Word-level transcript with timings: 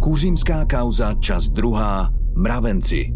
Kužimská 0.00 0.64
kauza, 0.64 1.12
čas 1.20 1.52
druhá, 1.52 2.08
Mravenci. 2.32 3.12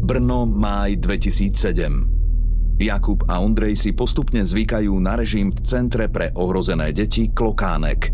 Brno, 0.00 0.48
máj 0.48 0.96
2007. 1.04 2.80
Jakub 2.80 3.28
a 3.28 3.44
Ondrej 3.44 3.76
si 3.76 3.92
postupne 3.92 4.40
zvykajú 4.40 4.88
na 5.04 5.20
režim 5.20 5.52
v 5.52 5.60
Centre 5.60 6.08
pre 6.08 6.32
ohrozené 6.32 6.96
deti 6.96 7.28
Klokánek. 7.28 8.08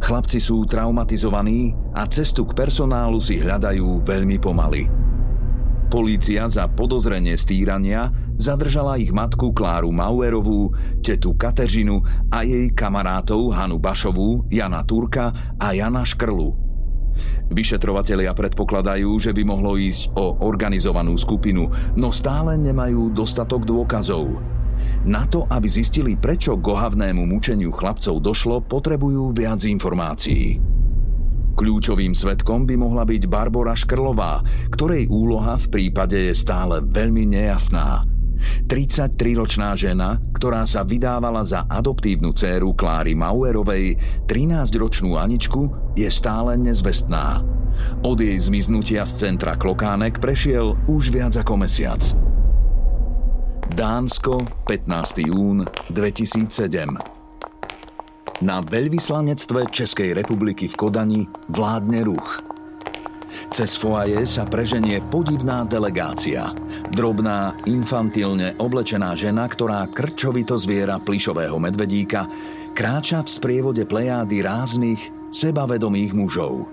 Chlapci 0.00 0.40
sú 0.40 0.64
traumatizovaní 0.64 1.76
a 1.92 2.08
cestu 2.08 2.48
k 2.48 2.56
personálu 2.56 3.20
si 3.20 3.36
hľadajú 3.36 4.00
veľmi 4.00 4.40
pomaly. 4.40 4.88
Polícia 5.92 6.48
za 6.48 6.72
podozrenie 6.72 7.36
stýrania 7.36 8.31
zadržala 8.42 8.98
ich 8.98 9.14
matku 9.14 9.54
Kláru 9.54 9.94
Mauerovú, 9.94 10.74
tetu 10.98 11.38
Kateřinu 11.38 12.02
a 12.34 12.42
jej 12.42 12.74
kamarátov 12.74 13.54
Hanu 13.54 13.78
Bašovú, 13.78 14.50
Jana 14.50 14.82
Turka 14.82 15.30
a 15.62 15.70
Jana 15.70 16.02
Škrlu. 16.02 16.50
Vyšetrovatelia 17.52 18.34
predpokladajú, 18.34 19.20
že 19.20 19.30
by 19.30 19.42
mohlo 19.46 19.78
ísť 19.78 20.16
o 20.18 20.42
organizovanú 20.42 21.14
skupinu, 21.14 21.70
no 21.94 22.08
stále 22.10 22.58
nemajú 22.58 23.14
dostatok 23.14 23.62
dôkazov. 23.62 24.40
Na 25.06 25.28
to, 25.28 25.46
aby 25.46 25.68
zistili, 25.70 26.18
prečo 26.18 26.58
k 26.58 26.64
ohavnému 26.66 27.22
mučeniu 27.28 27.70
chlapcov 27.70 28.18
došlo, 28.18 28.64
potrebujú 28.66 29.30
viac 29.30 29.62
informácií. 29.62 30.58
Kľúčovým 31.52 32.16
svetkom 32.16 32.64
by 32.64 32.80
mohla 32.80 33.04
byť 33.04 33.22
Barbara 33.28 33.76
Škrlová, 33.76 34.40
ktorej 34.72 35.12
úloha 35.12 35.60
v 35.60 35.66
prípade 35.68 36.32
je 36.32 36.34
stále 36.34 36.80
veľmi 36.80 37.28
nejasná– 37.28 38.02
33-ročná 38.66 39.74
žena, 39.74 40.18
ktorá 40.36 40.66
sa 40.66 40.82
vydávala 40.82 41.42
za 41.42 41.66
adoptívnu 41.66 42.34
dceru 42.34 42.74
Kláry 42.74 43.14
Mauerovej, 43.14 43.98
13-ročnú 44.26 45.18
Aničku, 45.18 45.94
je 45.94 46.08
stále 46.08 46.58
nezvestná. 46.58 47.42
Od 48.04 48.18
jej 48.20 48.36
zmiznutia 48.36 49.08
z 49.08 49.26
centra 49.26 49.56
Klokánek 49.56 50.20
prešiel 50.20 50.76
už 50.86 51.10
viac 51.10 51.34
ako 51.38 51.64
mesiac. 51.64 52.02
Dánsko, 53.72 54.44
15. 54.68 55.32
jún 55.32 55.64
2007 55.88 58.44
Na 58.44 58.60
veľvyslanectve 58.60 59.72
Českej 59.72 60.12
republiky 60.12 60.68
v 60.68 60.76
Kodani 60.76 61.22
vládne 61.48 62.04
ruch– 62.04 62.28
cez 63.50 63.76
foaje 63.76 64.24
sa 64.28 64.48
preženie 64.48 65.00
podivná 65.08 65.64
delegácia. 65.68 66.52
Drobná, 66.92 67.56
infantilne 67.68 68.56
oblečená 68.56 69.16
žena, 69.16 69.48
ktorá 69.48 69.88
krčovito 69.88 70.56
zviera 70.56 71.00
plišového 71.00 71.56
medvedíka, 71.60 72.28
kráča 72.72 73.20
v 73.24 73.28
sprievode 73.28 73.84
plejády 73.84 74.40
ráznych, 74.44 75.00
sebavedomých 75.32 76.12
mužov. 76.12 76.68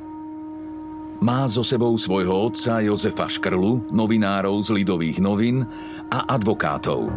Má 1.20 1.44
so 1.52 1.68
sebou 1.68 1.92
svojho 2.00 2.47
otca 2.47 2.80
Jozefa 2.80 3.28
Škrlu, 3.28 3.91
novinárov 3.91 4.56
z 4.64 4.70
Lidových 4.72 5.20
novín 5.20 5.68
a 6.08 6.24
advokátov. 6.31 7.12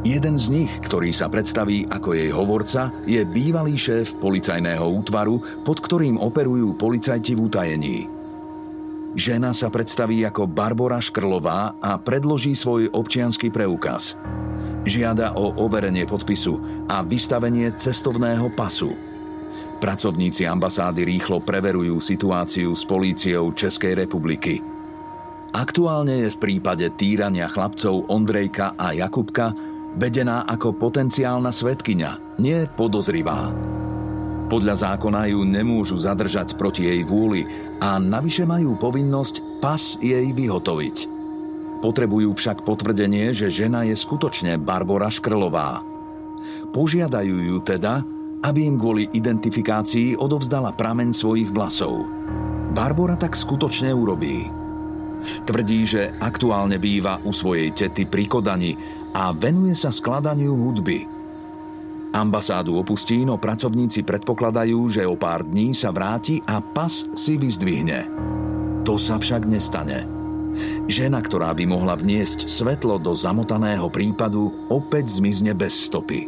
Jeden 0.00 0.40
z 0.40 0.46
nich, 0.48 0.72
ktorý 0.80 1.12
sa 1.12 1.28
predstaví 1.28 1.84
ako 1.86 2.16
jej 2.16 2.32
hovorca, 2.32 2.88
je 3.04 3.20
bývalý 3.28 3.76
šéf 3.76 4.16
policajného 4.16 4.82
útvaru, 4.82 5.62
pod 5.62 5.78
ktorým 5.84 6.16
operujú 6.16 6.74
policajti 6.80 7.36
v 7.36 7.40
utajení– 7.44 7.96
Žena 9.16 9.56
sa 9.56 9.72
predstaví 9.72 10.20
ako 10.28 10.44
Barbara 10.44 11.00
Škrlová 11.00 11.80
a 11.80 11.96
predloží 11.96 12.52
svoj 12.52 12.92
občianský 12.92 13.48
preukaz. 13.48 14.20
Žiada 14.84 15.32
o 15.36 15.56
overenie 15.64 16.04
podpisu 16.04 16.86
a 16.88 17.00
vystavenie 17.00 17.72
cestovného 17.72 18.52
pasu. 18.52 18.92
Pracovníci 19.78 20.42
ambasády 20.44 21.06
rýchlo 21.06 21.38
preverujú 21.40 22.02
situáciu 22.02 22.74
s 22.74 22.82
políciou 22.82 23.54
Českej 23.54 23.94
republiky. 23.94 24.58
Aktuálne 25.54 26.26
je 26.26 26.34
v 26.34 26.40
prípade 26.40 26.84
týrania 26.98 27.48
chlapcov 27.48 28.10
Ondrejka 28.12 28.76
a 28.76 28.92
Jakubka 28.92 29.56
vedená 29.96 30.44
ako 30.44 30.76
potenciálna 30.76 31.48
svetkyňa, 31.48 32.38
nie 32.42 32.68
podozrivá. 32.76 33.50
Podľa 34.48 34.80
zákona 34.80 35.28
ju 35.28 35.44
nemôžu 35.44 36.00
zadržať 36.00 36.56
proti 36.56 36.88
jej 36.88 37.04
vôli 37.04 37.44
a 37.84 38.00
navyše 38.00 38.48
majú 38.48 38.80
povinnosť 38.80 39.60
pas 39.60 40.00
jej 40.00 40.32
vyhotoviť. 40.32 40.96
Potrebujú 41.84 42.32
však 42.32 42.64
potvrdenie, 42.64 43.36
že 43.36 43.52
žena 43.52 43.84
je 43.84 43.92
skutočne 43.92 44.56
Barbara 44.56 45.12
Škrlová. 45.12 45.84
Požiadajú 46.72 47.36
ju 47.44 47.56
teda, 47.60 48.00
aby 48.40 48.64
im 48.64 48.80
kvôli 48.80 49.04
identifikácii 49.12 50.16
odovzdala 50.16 50.72
prameň 50.72 51.12
svojich 51.12 51.52
vlasov. 51.52 52.08
Barbara 52.72 53.20
tak 53.20 53.36
skutočne 53.36 53.92
urobí. 53.92 54.48
Tvrdí, 55.44 55.84
že 55.84 56.08
aktuálne 56.24 56.80
býva 56.80 57.20
u 57.20 57.36
svojej 57.36 57.68
tety 57.76 58.08
pri 58.08 58.24
Kodani 58.24 58.72
a 59.12 59.28
venuje 59.36 59.76
sa 59.76 59.92
skladaniu 59.92 60.56
hudby– 60.56 61.04
Ambasádu 62.12 62.80
opustí, 62.80 63.22
no 63.28 63.36
pracovníci 63.36 64.00
predpokladajú, 64.02 64.88
že 64.88 65.04
o 65.04 65.14
pár 65.14 65.44
dní 65.44 65.76
sa 65.76 65.92
vráti 65.92 66.40
a 66.48 66.60
pas 66.60 67.08
si 67.12 67.36
vyzdvihne. 67.36 68.08
To 68.88 68.96
sa 68.96 69.20
však 69.20 69.44
nestane. 69.44 70.08
Žena, 70.88 71.20
ktorá 71.20 71.52
by 71.52 71.64
mohla 71.68 71.94
vniesť 71.94 72.48
svetlo 72.48 72.96
do 72.98 73.12
zamotaného 73.12 73.86
prípadu, 73.92 74.50
opäť 74.72 75.20
zmizne 75.20 75.52
bez 75.52 75.76
stopy. 75.86 76.26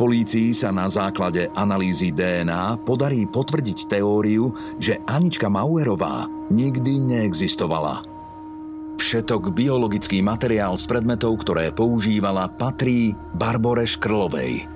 Polícii 0.00 0.56
sa 0.56 0.72
na 0.72 0.88
základe 0.88 1.52
analýzy 1.52 2.08
DNA 2.08 2.80
podarí 2.88 3.28
potvrdiť 3.28 4.00
teóriu, 4.00 4.52
že 4.80 4.96
Anička 5.04 5.52
Mauerová 5.52 6.24
nikdy 6.48 7.04
neexistovala. 7.04 8.07
Všetok 8.98 9.54
biologický 9.54 10.18
materiál 10.26 10.74
z 10.74 10.90
predmetov, 10.90 11.46
ktoré 11.46 11.70
používala, 11.70 12.50
patrí 12.50 13.14
Barbore 13.30 13.86
Škrlovej. 13.86 14.66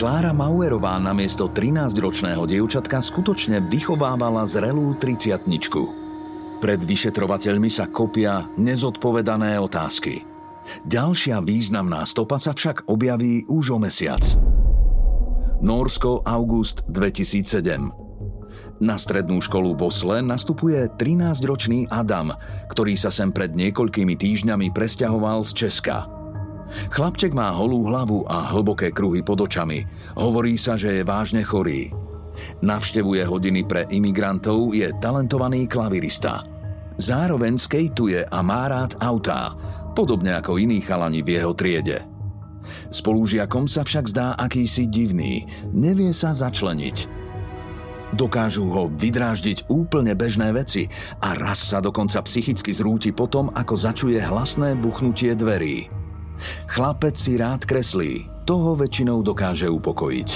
Klára 0.00 0.32
Mauerová 0.32 0.96
namiesto 0.96 1.52
13-ročného 1.52 2.48
dievčatka 2.48 3.04
skutočne 3.04 3.60
vychovávala 3.68 4.48
zrelú 4.48 4.96
triciatničku. 4.96 5.82
Pred 6.58 6.80
vyšetrovateľmi 6.82 7.68
sa 7.68 7.86
kopia 7.86 8.48
nezodpovedané 8.56 9.60
otázky. 9.60 10.24
Ďalšia 10.88 11.44
významná 11.44 12.08
stopa 12.08 12.40
sa 12.40 12.56
však 12.56 12.88
objaví 12.88 13.44
už 13.44 13.76
o 13.76 13.78
mesiac. 13.78 14.24
Norsko, 15.60 16.24
august 16.24 16.86
2007. 16.88 17.97
Na 18.78 18.94
strednú 18.94 19.42
školu 19.42 19.74
v 19.74 19.90
Osle 19.90 20.22
nastupuje 20.22 20.86
13-ročný 20.94 21.90
Adam, 21.90 22.30
ktorý 22.70 22.94
sa 22.94 23.10
sem 23.10 23.34
pred 23.34 23.50
niekoľkými 23.50 24.14
týždňami 24.14 24.70
presťahoval 24.70 25.42
z 25.42 25.66
Česka. 25.66 26.06
Chlapček 26.94 27.34
má 27.34 27.50
holú 27.50 27.90
hlavu 27.90 28.22
a 28.30 28.54
hlboké 28.54 28.94
kruhy 28.94 29.26
pod 29.26 29.50
očami. 29.50 29.82
Hovorí 30.14 30.54
sa, 30.54 30.78
že 30.78 30.94
je 30.94 31.02
vážne 31.02 31.42
chorý. 31.42 31.90
Navštevuje 32.62 33.26
hodiny 33.26 33.66
pre 33.66 33.82
imigrantov, 33.90 34.70
je 34.70 34.86
talentovaný 35.02 35.66
klavirista. 35.66 36.46
Zároveň 37.02 37.58
skejtuje 37.58 38.30
a 38.30 38.38
má 38.46 38.70
rád 38.70 38.94
autá. 39.02 39.58
podobne 39.98 40.38
ako 40.38 40.62
iní 40.62 40.78
chalani 40.78 41.26
v 41.26 41.42
jeho 41.42 41.50
triede. 41.58 42.06
Spolužiakom 42.94 43.66
sa 43.66 43.82
však 43.82 44.06
zdá 44.06 44.38
akýsi 44.38 44.86
divný, 44.86 45.50
nevie 45.74 46.14
sa 46.14 46.30
začleniť. 46.30 47.17
Dokážu 48.08 48.64
ho 48.72 48.88
vydráždiť 48.88 49.68
úplne 49.68 50.16
bežné 50.16 50.48
veci 50.56 50.88
a 51.20 51.36
raz 51.36 51.60
sa 51.60 51.84
dokonca 51.84 52.24
psychicky 52.24 52.72
zrúti 52.72 53.12
potom, 53.12 53.52
ako 53.52 53.74
začuje 53.76 54.16
hlasné 54.16 54.72
buchnutie 54.80 55.36
dverí. 55.36 55.92
Chlapec 56.70 57.18
si 57.18 57.36
rád 57.36 57.68
kreslí, 57.68 58.24
toho 58.48 58.72
väčšinou 58.72 59.20
dokáže 59.20 59.68
upokojiť. 59.68 60.28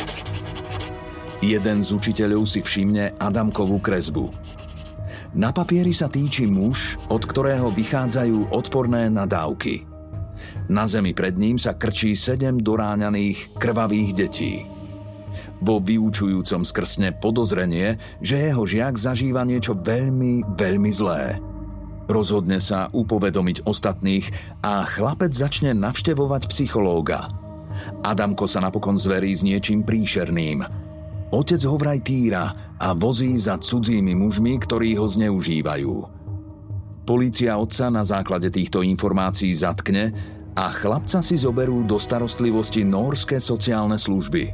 Jeden 1.43 1.83
z 1.83 1.89
učiteľov 1.91 2.45
si 2.47 2.61
všimne 2.61 3.17
Adamkovú 3.19 3.81
kresbu. 3.81 4.31
Na 5.33 5.49
papieri 5.49 5.97
sa 5.97 6.13
týči 6.13 6.45
muž, 6.45 7.01
od 7.09 7.25
ktorého 7.25 7.73
vychádzajú 7.73 8.53
odporné 8.53 9.09
nadávky. 9.09 9.89
Na 10.69 10.85
zemi 10.85 11.17
pred 11.17 11.35
ním 11.41 11.57
sa 11.57 11.73
krčí 11.73 12.13
sedem 12.13 12.61
doráňaných, 12.61 13.57
krvavých 13.57 14.11
detí. 14.13 14.72
Vo 15.63 15.79
vyučujúcom 15.79 16.67
skrsne 16.67 17.15
podozrenie, 17.17 17.97
že 18.19 18.51
jeho 18.51 18.67
žiak 18.67 18.99
zažíva 18.99 19.47
niečo 19.47 19.79
veľmi, 19.79 20.59
veľmi 20.59 20.91
zlé. 20.91 21.39
Rozhodne 22.11 22.59
sa 22.59 22.91
upovedomiť 22.91 23.63
ostatných 23.65 24.27
a 24.67 24.83
chlapec 24.85 25.31
začne 25.31 25.71
navštevovať 25.79 26.51
psychológa– 26.51 27.31
Adamko 28.03 28.45
sa 28.45 28.61
napokon 28.61 28.99
zverí 28.99 29.33
s 29.33 29.43
niečím 29.43 29.83
príšerným. 29.83 30.65
Otec 31.33 31.63
ho 31.65 31.77
vraj 31.81 32.05
týra 32.05 32.77
a 32.77 32.93
vozí 32.93 33.33
za 33.41 33.57
cudzími 33.57 34.13
mužmi, 34.13 34.61
ktorí 34.61 35.01
ho 35.01 35.09
zneužívajú. 35.09 35.95
Polícia 37.03 37.57
otca 37.57 37.89
na 37.89 38.05
základe 38.05 38.53
týchto 38.53 38.85
informácií 38.85 39.51
zatkne 39.57 40.13
a 40.53 40.69
chlapca 40.71 41.25
si 41.25 41.41
zoberú 41.41 41.83
do 41.89 41.97
starostlivosti 41.97 42.85
Norské 42.85 43.41
sociálne 43.41 43.97
služby. 43.97 44.53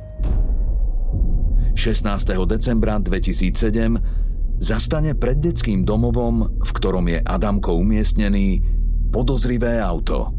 16. 1.78 2.34
decembra 2.50 2.98
2007 2.98 4.58
zastane 4.58 5.14
pred 5.14 5.38
detským 5.38 5.86
domovom, 5.86 6.58
v 6.58 6.70
ktorom 6.74 7.06
je 7.06 7.22
Adamko 7.22 7.78
umiestnený, 7.78 8.58
podozrivé 9.14 9.78
auto. 9.78 10.34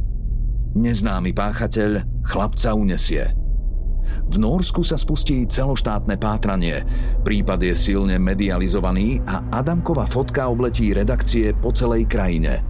Neznámy 0.76 1.32
páchateľ 1.32 2.04
chlapca 2.28 2.76
unesie. 2.76 3.32
V 4.28 4.36
Norsku 4.36 4.84
sa 4.84 5.00
spustí 5.00 5.48
celoštátne 5.48 6.20
pátranie. 6.20 6.84
Prípad 7.24 7.64
je 7.64 7.72
silne 7.72 8.20
medializovaný 8.20 9.24
a 9.24 9.64
Adamkova 9.64 10.12
fotka 10.12 10.52
obletí 10.52 10.92
redakcie 10.92 11.56
po 11.56 11.72
celej 11.72 12.04
krajine. 12.12 12.68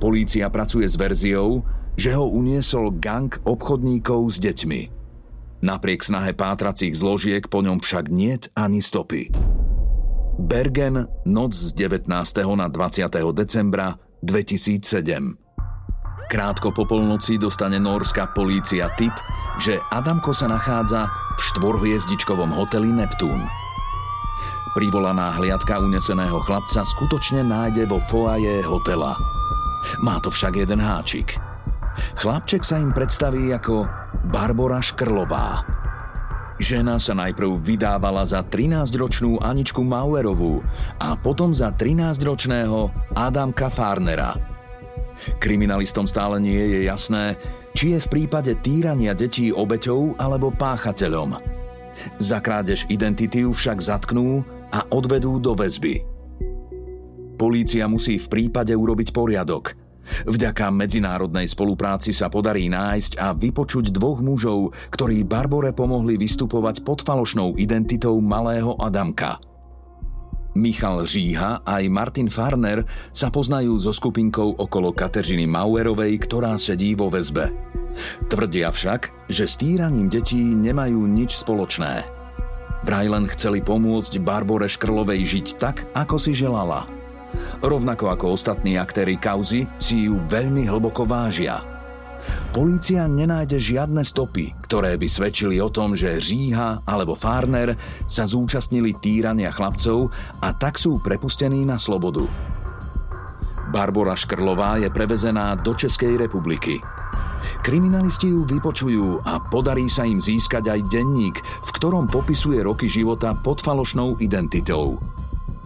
Polícia 0.00 0.48
pracuje 0.48 0.88
s 0.88 0.96
verziou, 0.96 1.60
že 2.00 2.16
ho 2.16 2.32
uniesol 2.32 2.96
gang 2.96 3.28
obchodníkov 3.44 4.32
s 4.32 4.40
deťmi. 4.40 5.03
Napriek 5.64 6.04
snahe 6.04 6.36
pátracích 6.36 6.92
zložiek 6.92 7.48
po 7.48 7.64
ňom 7.64 7.80
však 7.80 8.12
niet 8.12 8.52
ani 8.52 8.84
stopy. 8.84 9.32
Bergen, 10.36 11.08
noc 11.24 11.56
z 11.56 11.72
19. 11.72 12.04
na 12.52 12.68
20. 12.68 13.08
decembra 13.32 13.96
2007. 14.20 15.40
Krátko 16.28 16.68
po 16.68 16.84
polnoci 16.84 17.40
dostane 17.40 17.80
norská 17.80 18.36
polícia 18.36 18.92
tip, 19.00 19.16
že 19.56 19.80
Adamko 19.88 20.36
sa 20.36 20.52
nachádza 20.52 21.08
v 21.08 21.40
štvorhviezdičkovom 21.40 22.52
hoteli 22.52 22.92
Neptún. 22.92 23.48
Privolaná 24.76 25.32
hliadka 25.40 25.80
uneseného 25.80 26.44
chlapca 26.44 26.84
skutočne 26.84 27.40
nájde 27.40 27.88
vo 27.88 28.04
foaje 28.04 28.60
hotela. 28.68 29.16
Má 30.04 30.20
to 30.20 30.28
však 30.28 30.60
jeden 30.60 30.84
háčik. 30.84 31.40
Chlapček 32.20 32.60
sa 32.68 32.76
im 32.76 32.92
predstaví 32.92 33.48
ako 33.48 34.03
Barbara 34.24 34.80
Škrlová. 34.80 35.62
Žena 36.56 36.96
sa 37.02 37.12
najprv 37.12 37.60
vydávala 37.60 38.24
za 38.24 38.40
13-ročnú 38.40 39.42
Aničku 39.42 39.82
Mauerovú 39.82 40.62
a 41.02 41.18
potom 41.18 41.50
za 41.52 41.74
13-ročného 41.74 42.88
Adamka 43.14 43.68
Farnera– 43.68 44.32
Kriminalistom 45.38 46.04
stále 46.04 46.42
nie 46.42 46.58
je 46.58 46.80
jasné, 46.86 47.38
či 47.74 47.96
je 47.96 47.98
v 48.02 48.10
prípade 48.10 48.54
týrania 48.60 49.14
detí 49.14 49.50
obeťou 49.50 50.18
alebo 50.18 50.50
páchateľom. 50.54 51.38
Za 52.18 52.42
krádež 52.42 52.86
identity 52.90 53.46
však 53.46 53.78
zatknú 53.78 54.42
a 54.74 54.82
odvedú 54.90 55.38
do 55.38 55.54
väzby. 55.54 56.02
Polícia 57.38 57.86
musí 57.86 58.18
v 58.18 58.30
prípade 58.30 58.74
urobiť 58.74 59.10
poriadok. 59.10 59.83
Vďaka 60.28 60.70
medzinárodnej 60.70 61.48
spolupráci 61.48 62.14
sa 62.14 62.30
podarí 62.32 62.68
nájsť 62.70 63.20
a 63.20 63.32
vypočuť 63.32 63.90
dvoch 63.92 64.20
mužov, 64.20 64.72
ktorí 64.92 65.24
Barbore 65.24 65.74
pomohli 65.74 66.16
vystupovať 66.20 66.84
pod 66.84 67.02
falošnou 67.02 67.56
identitou 67.60 68.18
malého 68.20 68.76
Adamka– 68.80 69.36
Michal 70.54 71.02
Říha 71.02 71.66
aj 71.66 71.82
Martin 71.90 72.30
Farner 72.30 72.86
sa 73.10 73.26
poznajú 73.26 73.74
so 73.74 73.90
skupinkou 73.90 74.54
okolo 74.54 74.94
Kateřiny 74.94 75.50
Mauerovej, 75.50 76.14
ktorá 76.22 76.54
sedí 76.54 76.94
vo 76.94 77.10
väzbe. 77.10 77.50
Tvrdia 78.30 78.70
však, 78.70 79.30
že 79.30 79.50
s 79.50 79.58
týraním 79.58 80.06
detí 80.06 80.54
nemajú 80.54 81.10
nič 81.10 81.42
spoločné. 81.42 82.06
Vraj 82.86 83.06
len 83.10 83.26
chceli 83.34 83.66
pomôcť 83.66 84.22
Barbore 84.22 84.70
Škrlovej 84.70 85.20
žiť 85.26 85.46
tak, 85.58 85.90
ako 85.90 86.22
si 86.22 86.36
želala. 86.38 86.86
Rovnako 87.62 88.12
ako 88.12 88.34
ostatní 88.34 88.76
aktéry 88.76 89.16
kauzy 89.20 89.66
si 89.80 90.10
ju 90.10 90.20
veľmi 90.26 90.66
hlboko 90.68 91.06
vážia– 91.08 91.60
Polícia 92.54 93.04
nenájde 93.10 93.58
žiadne 93.58 94.00
stopy, 94.06 94.54
ktoré 94.64 94.94
by 94.94 95.08
svedčili 95.10 95.58
o 95.58 95.68
tom, 95.68 95.98
že 95.98 96.22
Říha 96.22 96.86
alebo 96.86 97.18
Farner 97.18 97.74
sa 98.06 98.24
zúčastnili 98.24 98.94
týrania 98.96 99.50
chlapcov 99.50 100.08
a 100.40 100.54
tak 100.54 100.78
sú 100.78 101.02
prepustení 101.02 101.66
na 101.66 101.76
slobodu. 101.76 102.24
Barbara 103.74 104.14
Škrlová 104.14 104.78
je 104.78 104.86
prevezená 104.86 105.58
do 105.58 105.74
Českej 105.74 106.14
republiky. 106.14 106.78
Kriminalisti 107.64 108.30
ju 108.30 108.44
vypočujú 108.44 109.24
a 109.24 109.40
podarí 109.40 109.88
sa 109.88 110.04
im 110.04 110.20
získať 110.20 110.68
aj 110.68 110.80
denník, 110.92 111.36
v 111.40 111.70
ktorom 111.74 112.06
popisuje 112.06 112.60
roky 112.60 112.86
života 112.86 113.34
pod 113.34 113.64
falošnou 113.64 114.20
identitou. 114.20 115.00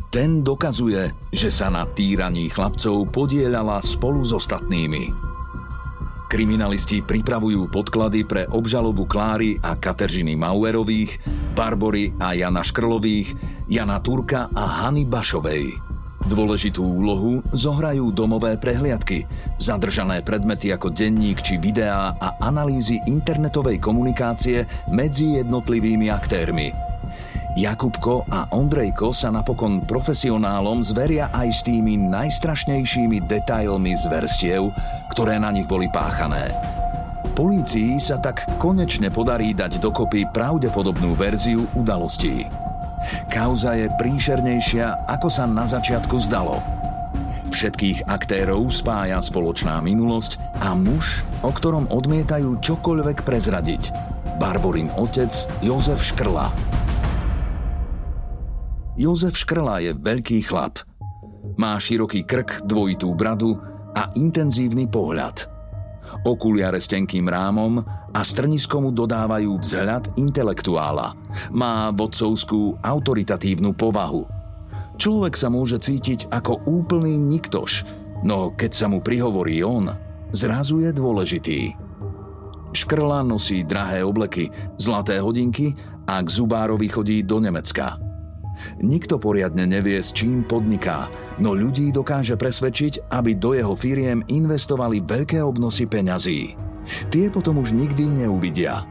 Ten 0.08 0.40
dokazuje, 0.40 1.12
že 1.28 1.52
sa 1.52 1.69
na 1.69 1.84
týraní 1.84 2.49
chlapcov 2.49 3.12
podielala 3.12 3.76
spolu 3.84 4.25
s 4.25 4.32
ostatnými. 4.32 5.12
Kriminalisti 6.32 7.05
pripravujú 7.05 7.69
podklady 7.69 8.25
pre 8.25 8.49
obžalobu 8.49 9.04
Kláry 9.04 9.61
a 9.61 9.76
Kateřiny 9.76 10.32
Mauerových, 10.32 11.21
Barbory 11.52 12.16
a 12.16 12.32
Jana 12.32 12.64
Škrlových, 12.64 13.37
Jana 13.68 14.00
Turka 14.00 14.49
a 14.49 14.64
Hany 14.80 15.04
Bašovej. 15.04 15.76
Dôležitú 16.25 16.80
úlohu 16.80 17.44
zohrajú 17.52 18.09
domové 18.09 18.56
prehliadky, 18.56 19.28
zadržané 19.61 20.25
predmety 20.25 20.73
ako 20.73 20.88
denník 20.88 21.44
či 21.44 21.61
videá 21.61 22.16
a 22.16 22.40
analýzy 22.40 22.97
internetovej 23.04 23.76
komunikácie 23.76 24.64
medzi 24.88 25.37
jednotlivými 25.37 26.09
aktérmi– 26.09 26.73
Jakubko 27.58 28.22
a 28.30 28.46
Ondrejko 28.54 29.10
sa 29.10 29.34
napokon 29.34 29.82
profesionálom 29.82 30.78
zveria 30.78 31.26
aj 31.34 31.48
s 31.50 31.60
tými 31.66 31.98
najstrašnejšími 31.98 33.26
detailmi 33.26 33.98
z 33.98 34.06
verstiev, 34.06 34.70
ktoré 35.10 35.42
na 35.42 35.50
nich 35.50 35.66
boli 35.66 35.90
páchané. 35.90 36.54
Polícii 37.34 37.98
sa 37.98 38.22
tak 38.22 38.46
konečne 38.62 39.10
podarí 39.10 39.58
dať 39.58 39.82
dokopy 39.82 40.30
pravdepodobnú 40.30 41.18
verziu 41.18 41.66
udalostí. 41.74 42.46
Kauza 43.26 43.74
je 43.74 43.90
príšernejšia, 43.90 45.10
ako 45.10 45.26
sa 45.26 45.50
na 45.50 45.66
začiatku 45.66 46.14
zdalo. 46.30 46.62
Všetkých 47.50 48.06
aktérov 48.06 48.70
spája 48.70 49.18
spoločná 49.18 49.82
minulosť 49.82 50.38
a 50.62 50.78
muž, 50.78 51.26
o 51.42 51.50
ktorom 51.50 51.90
odmietajú 51.90 52.62
čokoľvek 52.62 53.26
prezradiť. 53.26 53.90
Barborin 54.38 54.94
otec 54.94 55.34
Jozef 55.58 56.06
Škrla. 56.06 56.78
Jozef 58.99 59.38
Škrla 59.38 59.78
je 59.78 59.93
veľký 59.95 60.43
chlap. 60.43 60.83
Má 61.55 61.78
široký 61.78 62.26
krk, 62.26 62.67
dvojitú 62.67 63.14
bradu 63.14 63.55
a 63.95 64.11
intenzívny 64.19 64.90
pohľad. 64.90 65.47
Okuliare 66.26 66.83
s 66.83 66.90
tenkým 66.90 67.31
rámom 67.31 67.78
a 68.11 68.21
strnisko 68.26 68.83
mu 68.83 68.90
dodávajú 68.90 69.55
vzhľad 69.55 70.19
intelektuála. 70.19 71.14
Má 71.55 71.95
vodcovskú 71.95 72.83
autoritatívnu 72.83 73.71
povahu. 73.78 74.26
Človek 74.99 75.38
sa 75.38 75.47
môže 75.47 75.78
cítiť 75.78 76.35
ako 76.35 76.67
úplný 76.67 77.23
niktoš, 77.23 77.87
no 78.26 78.50
keď 78.50 78.71
sa 78.75 78.90
mu 78.90 78.99
prihovorí 78.99 79.62
on, 79.62 79.95
zrazu 80.35 80.83
je 80.83 80.90
dôležitý. 80.90 81.61
Škrla 82.75 83.23
nosí 83.23 83.62
drahé 83.62 84.02
obleky, 84.02 84.50
zlaté 84.75 85.23
hodinky 85.23 85.71
a 86.11 86.19
k 86.19 86.26
zubárovi 86.26 86.90
chodí 86.90 87.23
do 87.23 87.38
Nemecka– 87.38 87.95
Nikto 88.82 89.18
poriadne 89.20 89.66
nevie, 89.66 89.98
s 89.98 90.14
čím 90.14 90.46
podniká, 90.46 91.10
no 91.38 91.54
ľudí 91.54 91.90
dokáže 91.90 92.38
presvedčiť, 92.38 93.10
aby 93.12 93.34
do 93.36 93.54
jeho 93.54 93.74
firiem 93.74 94.22
investovali 94.30 95.02
veľké 95.02 95.42
obnosy 95.42 95.86
peňazí. 95.86 96.54
Tie 97.12 97.28
potom 97.28 97.60
už 97.60 97.76
nikdy 97.76 98.24
neuvidia. 98.24 98.88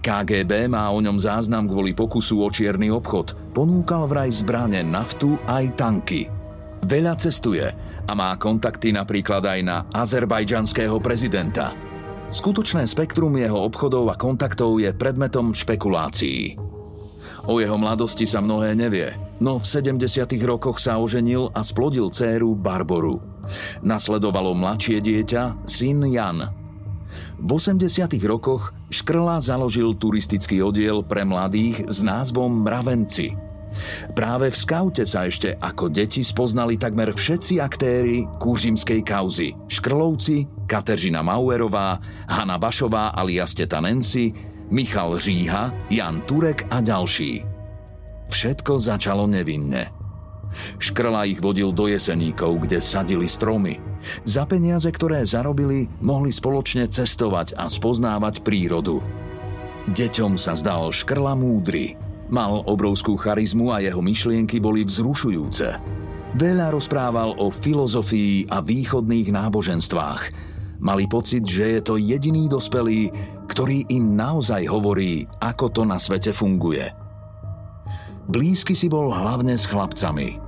KGB 0.00 0.72
má 0.72 0.88
o 0.88 0.98
ňom 1.04 1.20
záznam 1.20 1.68
kvôli 1.68 1.92
pokusu 1.92 2.40
o 2.40 2.48
čierny 2.48 2.88
obchod. 2.88 3.36
Ponúkal 3.52 4.08
vraj 4.08 4.32
zbrane, 4.32 4.80
naftu 4.80 5.36
aj 5.44 5.64
tanky. 5.76 6.32
Veľa 6.86 7.16
cestuje 7.18 7.66
a 8.04 8.12
má 8.12 8.36
kontakty 8.36 8.92
napríklad 8.92 9.42
aj 9.44 9.60
na 9.64 9.76
azerbajdžanského 9.92 10.96
prezidenta. 11.00 11.72
Skutočné 12.26 12.84
spektrum 12.90 13.32
jeho 13.38 13.58
obchodov 13.64 14.12
a 14.12 14.16
kontaktov 14.18 14.82
je 14.82 14.90
predmetom 14.92 15.54
špekulácií. 15.54 16.58
O 17.46 17.62
jeho 17.62 17.78
mladosti 17.78 18.26
sa 18.26 18.42
mnohé 18.42 18.74
nevie, 18.74 19.14
no 19.38 19.62
v 19.62 19.64
70. 19.64 20.02
rokoch 20.42 20.82
sa 20.82 20.98
oženil 20.98 21.54
a 21.54 21.62
splodil 21.62 22.10
dceru 22.10 22.58
Barboru. 22.58 23.22
Nasledovalo 23.86 24.50
mladšie 24.58 24.98
dieťa, 24.98 25.62
syn 25.62 26.02
Jan. 26.10 26.42
V 27.38 27.48
80. 27.54 27.86
rokoch 28.26 28.74
Škrla 28.90 29.38
založil 29.38 29.94
turistický 29.94 30.58
oddiel 30.62 31.06
pre 31.06 31.22
mladých 31.22 31.86
s 31.86 32.02
názvom 32.02 32.66
Mravenci. 32.66 33.34
Práve 34.16 34.48
v 34.48 34.56
skaute 34.56 35.04
sa 35.04 35.28
ešte 35.28 35.52
ako 35.54 35.92
deti 35.92 36.24
spoznali 36.24 36.80
takmer 36.80 37.12
všetci 37.12 37.60
aktéry 37.60 38.24
kúžimskej 38.40 39.04
kauzy. 39.04 39.52
Škrlovci, 39.68 40.66
Kateřina 40.66 41.20
Mauerová, 41.20 42.00
Hanna 42.26 42.56
Bašová 42.56 43.12
alias 43.12 43.52
Teta 43.52 43.78
Nancy, 43.84 44.32
Michal 44.70 45.18
Říha, 45.18 45.70
Jan 45.90 46.20
Turek 46.26 46.66
a 46.70 46.82
ďalší. 46.82 47.46
Všetko 48.26 48.82
začalo 48.82 49.30
nevinne. 49.30 49.94
Škrla 50.82 51.22
ich 51.30 51.38
vodil 51.38 51.70
do 51.70 51.86
jeseníkov, 51.86 52.66
kde 52.66 52.82
sadili 52.82 53.30
stromy. 53.30 53.78
Za 54.26 54.42
peniaze, 54.42 54.90
ktoré 54.90 55.22
zarobili, 55.22 55.86
mohli 56.02 56.34
spoločne 56.34 56.90
cestovať 56.90 57.54
a 57.54 57.70
spoznávať 57.70 58.42
prírodu. 58.42 58.98
Deťom 59.86 60.34
sa 60.34 60.58
zdal 60.58 60.90
Škrla 60.90 61.38
múdry. 61.38 61.94
Mal 62.26 62.66
obrovskú 62.66 63.14
charizmu 63.14 63.70
a 63.70 63.78
jeho 63.78 64.02
myšlienky 64.02 64.58
boli 64.58 64.82
vzrušujúce. 64.82 65.78
Veľa 66.34 66.74
rozprával 66.74 67.38
o 67.38 67.54
filozofii 67.54 68.50
a 68.50 68.58
východných 68.58 69.30
náboženstvách– 69.30 70.22
Mali 70.80 71.08
pocit, 71.08 71.44
že 71.44 71.78
je 71.78 71.80
to 71.80 71.94
jediný 71.96 72.48
dospelý, 72.48 73.08
ktorý 73.48 73.88
im 73.88 74.12
naozaj 74.12 74.68
hovorí, 74.68 75.24
ako 75.40 75.72
to 75.72 75.82
na 75.88 75.96
svete 75.96 76.36
funguje. 76.36 76.84
Blízky 78.26 78.74
si 78.76 78.90
bol 78.90 79.08
hlavne 79.14 79.54
s 79.56 79.64
chlapcami. 79.70 80.42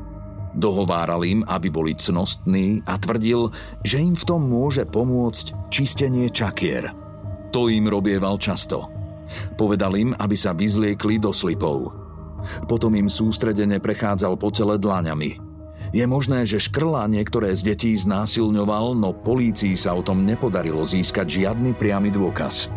Dohováral 0.59 1.23
im, 1.23 1.41
aby 1.47 1.71
boli 1.71 1.95
cnostní 1.95 2.83
a 2.85 2.99
tvrdil, 2.99 3.55
že 3.87 4.03
im 4.03 4.19
v 4.19 4.27
tom 4.27 4.51
môže 4.51 4.83
pomôcť 4.85 5.71
čistenie 5.71 6.29
čakier. 6.29 6.91
To 7.55 7.71
im 7.71 7.87
robieval 7.87 8.37
často. 8.37 8.91
Povedal 9.55 9.95
im, 9.95 10.11
aby 10.19 10.35
sa 10.35 10.53
vyzliekli 10.53 11.23
do 11.23 11.31
slipov. 11.31 11.95
Potom 12.67 12.93
im 12.99 13.07
sústredene 13.07 13.79
prechádzal 13.79 14.35
po 14.37 14.51
tele 14.51 14.77
dlaňami– 14.77 15.45
je 15.93 16.05
možné, 16.05 16.45
že 16.45 16.61
Škrla 16.61 17.09
niektoré 17.09 17.57
z 17.57 17.73
detí 17.73 17.93
znásilňoval, 17.97 18.93
no 18.97 19.17
polícii 19.17 19.75
sa 19.75 19.97
o 19.97 20.05
tom 20.05 20.25
nepodarilo 20.25 20.85
získať 20.85 21.45
žiadny 21.45 21.73
priamy 21.73 22.13
dôkaz. 22.13 22.69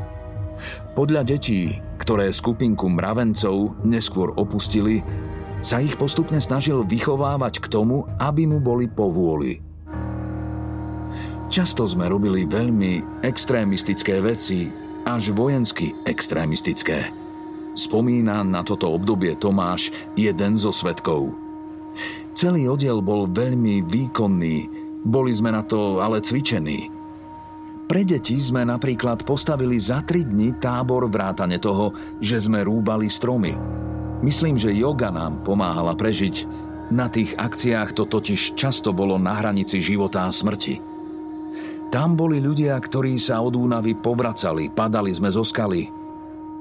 Podľa 0.93 1.25
detí, 1.25 1.81
ktoré 1.99 2.29
skupinku 2.29 2.87
mravencov 2.87 3.75
neskôr 3.83 4.31
opustili, 4.37 5.01
sa 5.61 5.77
ich 5.81 5.93
postupne 5.97 6.41
snažil 6.41 6.81
vychovávať 6.85 7.61
k 7.61 7.67
tomu, 7.69 8.09
aby 8.17 8.49
mu 8.49 8.57
boli 8.57 8.89
povôli. 8.89 9.61
Často 11.51 11.83
sme 11.83 12.07
robili 12.07 12.47
veľmi 12.47 13.23
extrémistické 13.27 14.23
veci, 14.23 14.71
až 15.03 15.35
vojensky 15.35 15.91
extrémistické. 16.07 17.11
Spomína 17.75 18.43
na 18.47 18.63
toto 18.63 18.91
obdobie 18.91 19.35
Tomáš, 19.35 19.91
jeden 20.15 20.55
zo 20.55 20.71
svetkov– 20.71 21.31
Celý 22.31 22.71
oddiel 22.71 23.03
bol 23.03 23.27
veľmi 23.27 23.83
výkonný, 23.83 24.57
boli 25.03 25.31
sme 25.35 25.51
na 25.51 25.65
to 25.67 25.99
ale 25.99 26.23
cvičení. 26.23 26.87
Pre 27.91 28.07
deti 28.07 28.39
sme 28.39 28.63
napríklad 28.63 29.27
postavili 29.27 29.75
za 29.75 29.99
tri 29.99 30.23
dni 30.23 30.55
tábor 30.55 31.11
vrátane 31.11 31.59
toho, 31.59 31.91
že 32.23 32.39
sme 32.39 32.63
rúbali 32.63 33.11
stromy. 33.11 33.51
Myslím, 34.23 34.55
že 34.55 34.71
yoga 34.71 35.11
nám 35.11 35.43
pomáhala 35.43 35.91
prežiť. 35.91 36.47
Na 36.87 37.11
tých 37.11 37.35
akciách 37.35 37.91
to 37.91 38.07
totiž 38.07 38.55
často 38.55 38.95
bolo 38.95 39.19
na 39.19 39.35
hranici 39.35 39.83
života 39.83 40.23
a 40.23 40.31
smrti. 40.31 40.79
Tam 41.91 42.15
boli 42.15 42.39
ľudia, 42.39 42.79
ktorí 42.79 43.19
sa 43.19 43.43
od 43.43 43.59
únavy 43.59 43.91
povracali, 43.99 44.71
padali 44.71 45.11
sme 45.11 45.27
zo 45.27 45.43
skaly. 45.43 45.91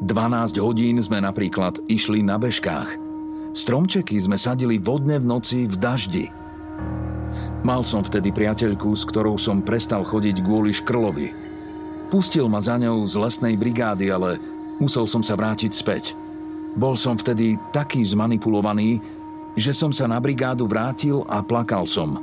12 0.02 0.58
hodín 0.58 0.98
sme 0.98 1.22
napríklad 1.22 1.78
išli 1.86 2.26
na 2.26 2.42
bežkách– 2.42 2.90
Stromčeky 3.50 4.14
sme 4.22 4.38
sadili 4.38 4.78
vodne 4.78 5.18
v 5.18 5.26
noci 5.26 5.66
v 5.66 5.74
daždi. 5.74 6.26
Mal 7.66 7.82
som 7.82 8.00
vtedy 8.00 8.30
priateľku, 8.30 8.94
s 8.94 9.02
ktorou 9.02 9.34
som 9.36 9.60
prestal 9.60 10.06
chodiť 10.06 10.40
kvôli 10.40 10.70
škrlovi. 10.70 11.34
Pustil 12.08 12.46
ma 12.46 12.62
za 12.62 12.78
ňou 12.78 13.02
z 13.06 13.14
lesnej 13.18 13.54
brigády, 13.58 14.10
ale 14.10 14.38
musel 14.78 15.04
som 15.06 15.22
sa 15.22 15.34
vrátiť 15.34 15.70
späť. 15.74 16.14
Bol 16.78 16.94
som 16.94 17.18
vtedy 17.18 17.58
taký 17.74 18.06
zmanipulovaný, 18.06 19.02
že 19.58 19.74
som 19.74 19.90
sa 19.90 20.06
na 20.06 20.22
brigádu 20.22 20.70
vrátil 20.70 21.26
a 21.26 21.42
plakal 21.42 21.84
som. 21.90 22.22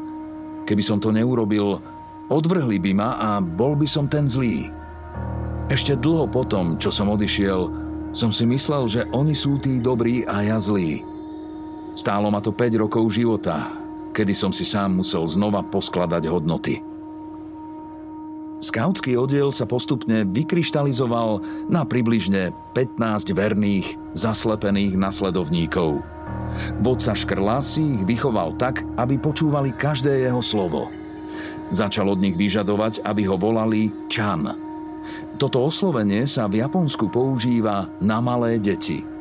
Keby 0.63 0.83
som 0.83 0.99
to 0.99 1.11
neurobil, 1.11 1.83
odvrhli 2.31 2.79
by 2.79 2.91
ma 2.95 3.09
a 3.19 3.29
bol 3.43 3.75
by 3.75 3.87
som 3.87 4.07
ten 4.07 4.23
zlý. 4.27 4.71
Ešte 5.67 5.99
dlho 5.99 6.31
potom, 6.31 6.79
čo 6.79 6.87
som 6.87 7.11
odišiel, 7.11 7.67
som 8.15 8.31
si 8.31 8.47
myslel, 8.47 8.87
že 8.87 9.01
oni 9.11 9.35
sú 9.35 9.59
tí 9.59 9.83
dobrí 9.83 10.23
a 10.23 10.39
ja 10.47 10.57
zlý. 10.63 11.16
Stálo 11.97 12.29
ma 12.29 12.37
to 12.37 12.53
5 12.53 12.77
rokov 12.77 13.09
života, 13.09 13.73
kedy 14.13 14.29
som 14.37 14.53
si 14.53 14.61
sám 14.61 15.01
musel 15.01 15.25
znova 15.25 15.65
poskladať 15.65 16.29
hodnoty. 16.29 16.85
Skautský 18.61 19.17
oddiel 19.17 19.49
sa 19.49 19.65
postupne 19.65 20.21
vykryštalizoval 20.29 21.41
na 21.73 21.81
približne 21.89 22.53
15 22.77 23.33
verných, 23.33 23.97
zaslepených 24.13 24.93
nasledovníkov. 24.93 26.05
Vodca 26.85 27.17
Škrla 27.17 27.65
si 27.65 27.97
ich 27.97 28.03
vychoval 28.05 28.53
tak, 28.61 28.85
aby 29.01 29.17
počúvali 29.17 29.73
každé 29.73 30.29
jeho 30.29 30.41
slovo. 30.41 30.93
Začal 31.73 32.13
od 32.13 32.21
nich 32.21 32.37
vyžadovať, 32.37 33.01
aby 33.09 33.25
ho 33.25 33.41
volali 33.41 33.89
Chan. 34.05 34.53
Toto 35.41 35.65
oslovenie 35.65 36.29
sa 36.29 36.45
v 36.45 36.61
Japonsku 36.61 37.09
používa 37.09 37.89
na 38.01 38.21
malé 38.21 38.61
deti– 38.61 39.01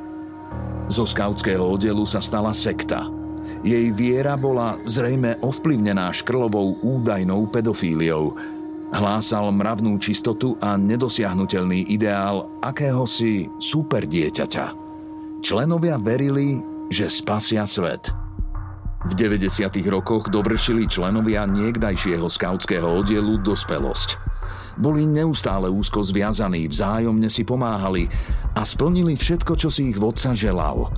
zo 0.87 1.05
skautského 1.07 1.63
oddielu 1.63 2.03
sa 2.07 2.23
stala 2.23 2.55
sekta. 2.55 3.07
Jej 3.67 3.91
viera 3.95 4.39
bola 4.39 4.79
zrejme 4.87 5.39
ovplyvnená 5.43 6.15
škrlovou 6.15 6.79
údajnou 6.83 7.51
pedofíliou. 7.51 8.39
Hlásal 8.95 9.51
mravnú 9.51 9.99
čistotu 9.99 10.55
a 10.63 10.79
nedosiahnutelný 10.79 11.91
ideál 11.91 12.47
akéhosi 12.63 13.51
super 13.59 14.07
dieťaťa. 14.07 14.67
Členovia 15.43 15.99
verili, 15.99 16.63
že 16.91 17.11
spasia 17.11 17.67
svet. 17.67 18.15
V 19.07 19.13
90. 19.15 19.71
rokoch 19.87 20.27
dovršili 20.31 20.91
členovia 20.91 21.47
niekdajšieho 21.47 22.27
skautského 22.27 22.87
oddielu 22.87 23.39
dospelosť. 23.43 24.26
Boli 24.77 25.09
neustále 25.09 25.73
úzko 25.73 26.05
zviazaní, 26.05 26.69
vzájomne 26.69 27.33
si 27.33 27.43
pomáhali 27.43 28.09
a 28.53 28.63
splnili 28.65 29.17
všetko, 29.17 29.57
čo 29.57 29.69
si 29.73 29.93
ich 29.93 29.99
vodca 29.99 30.37
želal. 30.37 30.93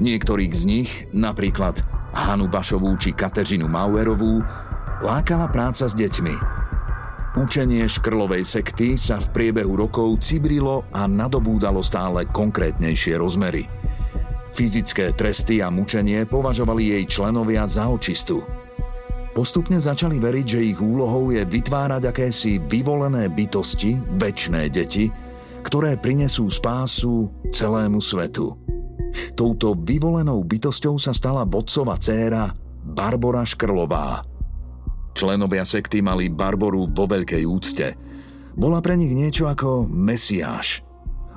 Niektorých 0.00 0.52
z 0.56 0.62
nich, 0.64 0.90
napríklad 1.12 1.84
Hanu 2.16 2.48
Bašovú 2.50 2.96
či 2.96 3.12
Kateřinu 3.14 3.68
Mauerovú, 3.68 4.42
lákala 5.04 5.46
práca 5.52 5.86
s 5.86 5.94
deťmi. 5.94 6.34
Učenie 7.38 7.86
škrlovej 7.86 8.42
sekty 8.42 8.98
sa 8.98 9.22
v 9.22 9.30
priebehu 9.30 9.78
rokov 9.78 10.18
cibrilo 10.18 10.82
a 10.90 11.06
nadobúdalo 11.06 11.78
stále 11.78 12.26
konkrétnejšie 12.26 13.14
rozmery. 13.14 13.70
Fyzické 14.50 15.14
tresty 15.14 15.62
a 15.62 15.70
mučenie 15.70 16.26
považovali 16.26 16.98
jej 16.98 17.04
členovia 17.06 17.70
za 17.70 17.86
očistu– 17.86 18.42
Postupne 19.30 19.78
začali 19.78 20.18
veriť, 20.18 20.46
že 20.46 20.60
ich 20.74 20.78
úlohou 20.82 21.30
je 21.30 21.46
vytvárať 21.46 22.02
akési 22.10 22.58
vyvolené 22.66 23.30
bytosti, 23.30 23.94
väčšné 24.18 24.66
deti, 24.74 25.06
ktoré 25.62 25.94
prinesú 25.94 26.50
spásu 26.50 27.30
celému 27.54 28.02
svetu. 28.02 28.58
Touto 29.38 29.78
vyvolenou 29.78 30.42
bytosťou 30.42 30.98
sa 30.98 31.14
stala 31.14 31.46
vodcová 31.46 31.94
dcéra 31.94 32.50
Barbora 32.82 33.46
Škrlová. 33.46 34.26
Členovia 35.14 35.66
sekty 35.66 36.02
mali 36.02 36.30
Barboru 36.30 36.90
vo 36.90 37.06
veľkej 37.06 37.42
úcte. 37.46 37.86
Bola 38.54 38.82
pre 38.82 38.98
nich 38.98 39.14
niečo 39.14 39.46
ako 39.46 39.86
mesiáš. 39.86 40.82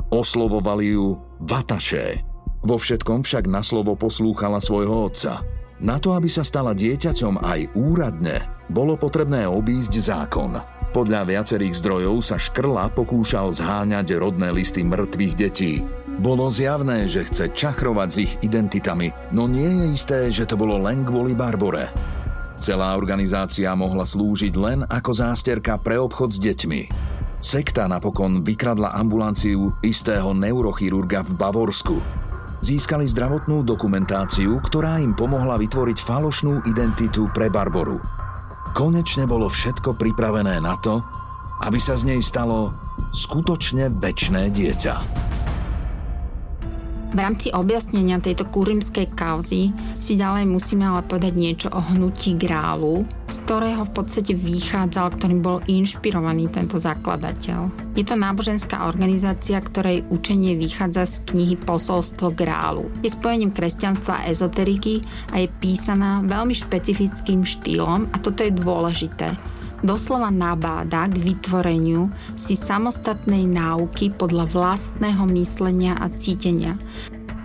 Oslovovali 0.09 0.93
ju 0.93 1.17
Vataše. 1.45 2.21
Vo 2.63 2.79
všetkom 2.79 3.25
však 3.25 3.45
na 3.49 3.61
slovo 3.61 3.93
poslúchala 3.97 4.57
svojho 4.61 5.09
otca. 5.09 5.43
Na 5.81 5.97
to, 5.97 6.13
aby 6.13 6.29
sa 6.29 6.45
stala 6.45 6.77
dieťaťom 6.77 7.41
aj 7.41 7.73
úradne, 7.73 8.45
bolo 8.69 8.93
potrebné 8.93 9.49
obísť 9.49 9.93
zákon. 9.97 10.61
Podľa 10.93 11.25
viacerých 11.25 11.73
zdrojov 11.81 12.21
sa 12.21 12.37
Škrla 12.37 12.93
pokúšal 12.93 13.49
zháňať 13.49 14.21
rodné 14.21 14.53
listy 14.53 14.85
mŕtvych 14.85 15.33
detí. 15.33 15.81
Bolo 16.21 16.53
zjavné, 16.53 17.09
že 17.09 17.25
chce 17.25 17.49
čachrovať 17.49 18.09
s 18.13 18.17
ich 18.21 18.33
identitami, 18.45 19.09
no 19.33 19.49
nie 19.49 19.65
je 19.65 19.85
isté, 19.97 20.19
že 20.29 20.45
to 20.45 20.53
bolo 20.53 20.77
len 20.77 21.01
kvôli 21.01 21.33
Barbore. 21.33 21.89
Celá 22.61 22.93
organizácia 22.93 23.73
mohla 23.73 24.05
slúžiť 24.05 24.53
len 24.53 24.79
ako 24.85 25.11
zásterka 25.17 25.81
pre 25.81 25.97
obchod 25.97 26.37
s 26.37 26.39
deťmi. 26.39 26.81
Sekta 27.43 27.89
napokon 27.91 28.45
vykradla 28.45 28.95
ambulanciu 28.95 29.73
istého 29.83 30.31
neurochirurga 30.31 31.27
v 31.27 31.31
Bavorsku. 31.35 32.22
Získali 32.63 33.03
zdravotnú 33.11 33.67
dokumentáciu, 33.67 34.63
ktorá 34.63 34.95
im 35.03 35.11
pomohla 35.11 35.59
vytvoriť 35.59 35.99
falošnú 35.99 36.63
identitu 36.63 37.27
pre 37.35 37.51
Barboru. 37.51 37.99
Konečne 38.71 39.27
bolo 39.27 39.51
všetko 39.51 39.99
pripravené 39.99 40.63
na 40.63 40.79
to, 40.79 41.03
aby 41.59 41.75
sa 41.75 41.99
z 41.99 42.15
nej 42.15 42.23
stalo 42.23 42.71
skutočne 43.11 43.91
väčné 43.99 44.47
dieťa. 44.55 44.95
V 47.13 47.21
rámci 47.21 47.53
objasnenia 47.53 48.17
tejto 48.17 48.49
kurimskej 48.49 49.13
kauzy 49.13 49.69
si 50.01 50.17
ďalej 50.17 50.49
musíme 50.49 50.81
ale 50.81 51.05
povedať 51.05 51.37
niečo 51.37 51.69
o 51.69 51.77
hnutí 51.77 52.33
Grálu, 52.33 53.05
z 53.29 53.37
ktorého 53.45 53.85
v 53.85 53.93
podstate 53.93 54.33
vychádzal, 54.33 55.13
ktorým 55.13 55.45
bol 55.45 55.61
inšpirovaný 55.69 56.49
tento 56.49 56.81
zakladateľ. 56.81 57.93
Je 57.93 58.01
to 58.01 58.17
náboženská 58.17 58.89
organizácia, 58.89 59.61
ktorej 59.61 60.01
učenie 60.09 60.57
vychádza 60.57 61.05
z 61.05 61.15
knihy 61.29 61.53
Posolstvo 61.61 62.33
Grálu. 62.33 62.89
Je 63.05 63.13
spojením 63.13 63.53
kresťanstva 63.53 64.25
a 64.25 64.33
ezoteriky 64.33 65.05
a 65.29 65.37
je 65.37 65.53
písaná 65.61 66.25
veľmi 66.25 66.57
špecifickým 66.57 67.45
štýlom 67.45 68.09
a 68.09 68.17
toto 68.17 68.41
je 68.41 68.57
dôležité 68.57 69.37
doslova 69.83 70.31
nabáda 70.31 71.11
k 71.11 71.19
vytvoreniu 71.19 72.09
si 72.39 72.55
samostatnej 72.55 73.45
náuky 73.45 74.09
podľa 74.15 74.49
vlastného 74.49 75.27
myslenia 75.35 75.99
a 75.99 76.07
cítenia. 76.09 76.79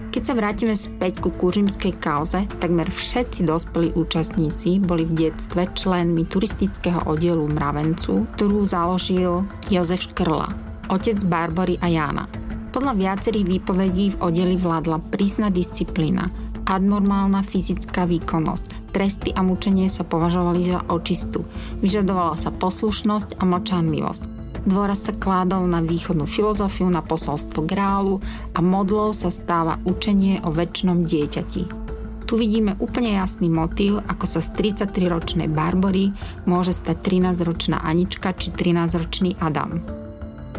Keď 0.08 0.22
sa 0.24 0.32
vrátime 0.32 0.72
späť 0.72 1.20
ku 1.20 1.28
kuřimskej 1.28 2.00
kauze, 2.00 2.48
takmer 2.58 2.88
všetci 2.88 3.44
dospelí 3.44 3.92
účastníci 3.92 4.80
boli 4.80 5.04
v 5.04 5.28
detstve 5.28 5.68
členmi 5.76 6.24
turistického 6.24 7.04
oddielu 7.04 7.44
Mravencu, 7.44 8.24
ktorú 8.34 8.64
založil 8.64 9.44
Jozef 9.68 10.08
Škrla, 10.08 10.48
otec 10.88 11.20
Barbory 11.28 11.76
a 11.84 11.92
Jána. 11.92 12.24
Podľa 12.72 12.96
viacerých 12.96 13.46
výpovedí 13.46 14.16
v 14.16 14.20
oddeli 14.24 14.56
vládla 14.56 15.12
prísna 15.12 15.52
disciplína, 15.52 16.47
abnormálna 16.68 17.40
fyzická 17.40 18.04
výkonnosť, 18.04 18.92
tresty 18.92 19.32
a 19.32 19.40
mučenie 19.40 19.88
sa 19.88 20.04
považovali 20.04 20.68
za 20.68 20.84
očistu. 20.92 21.48
Vyžadovala 21.80 22.36
sa 22.36 22.52
poslušnosť 22.52 23.40
a 23.40 23.48
mlčanlivosť. 23.48 24.22
Dôraz 24.68 25.08
sa 25.08 25.16
kládol 25.16 25.64
na 25.64 25.80
východnú 25.80 26.28
filozofiu, 26.28 26.92
na 26.92 27.00
posolstvo 27.00 27.64
grálu 27.64 28.20
a 28.52 28.60
modlou 28.60 29.16
sa 29.16 29.32
stáva 29.32 29.80
učenie 29.88 30.44
o 30.44 30.52
väčšnom 30.52 31.08
dieťati. 31.08 31.88
Tu 32.28 32.36
vidíme 32.36 32.76
úplne 32.76 33.16
jasný 33.16 33.48
motív, 33.48 34.04
ako 34.04 34.28
sa 34.28 34.44
z 34.44 34.52
33-ročnej 34.76 35.48
Barbory 35.48 36.12
môže 36.44 36.76
stať 36.76 37.00
13-ročná 37.00 37.80
Anička 37.80 38.36
či 38.36 38.52
13-ročný 38.52 39.40
Adam. 39.40 39.80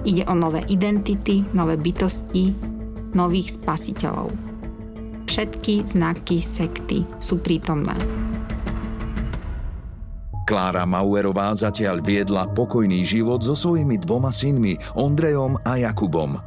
Ide 0.01 0.25
o 0.25 0.34
nové 0.34 0.66
identity, 0.66 1.46
nové 1.54 1.78
bytosti, 1.78 2.58
nových 3.13 3.62
spasiteľov 3.62 4.49
všetky 5.29 5.86
znaky 5.86 6.41
sekty 6.41 7.05
sú 7.21 7.38
prítomné. 7.38 7.93
Klára 10.50 10.89
Mauerová 10.89 11.53
zatiaľ 11.53 12.01
viedla 12.01 12.50
pokojný 12.50 13.05
život 13.05 13.45
so 13.45 13.53
svojimi 13.53 14.01
dvoma 14.01 14.33
synmi, 14.33 14.74
Ondrejom 14.98 15.62
a 15.62 15.77
Jakubom. 15.77 16.41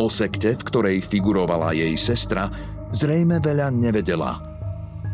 O 0.00 0.08
sekte, 0.08 0.56
v 0.56 0.62
ktorej 0.64 1.04
figurovala 1.04 1.76
jej 1.76 1.92
sestra, 2.00 2.48
zrejme 2.88 3.44
veľa 3.44 3.68
nevedela. 3.68 4.40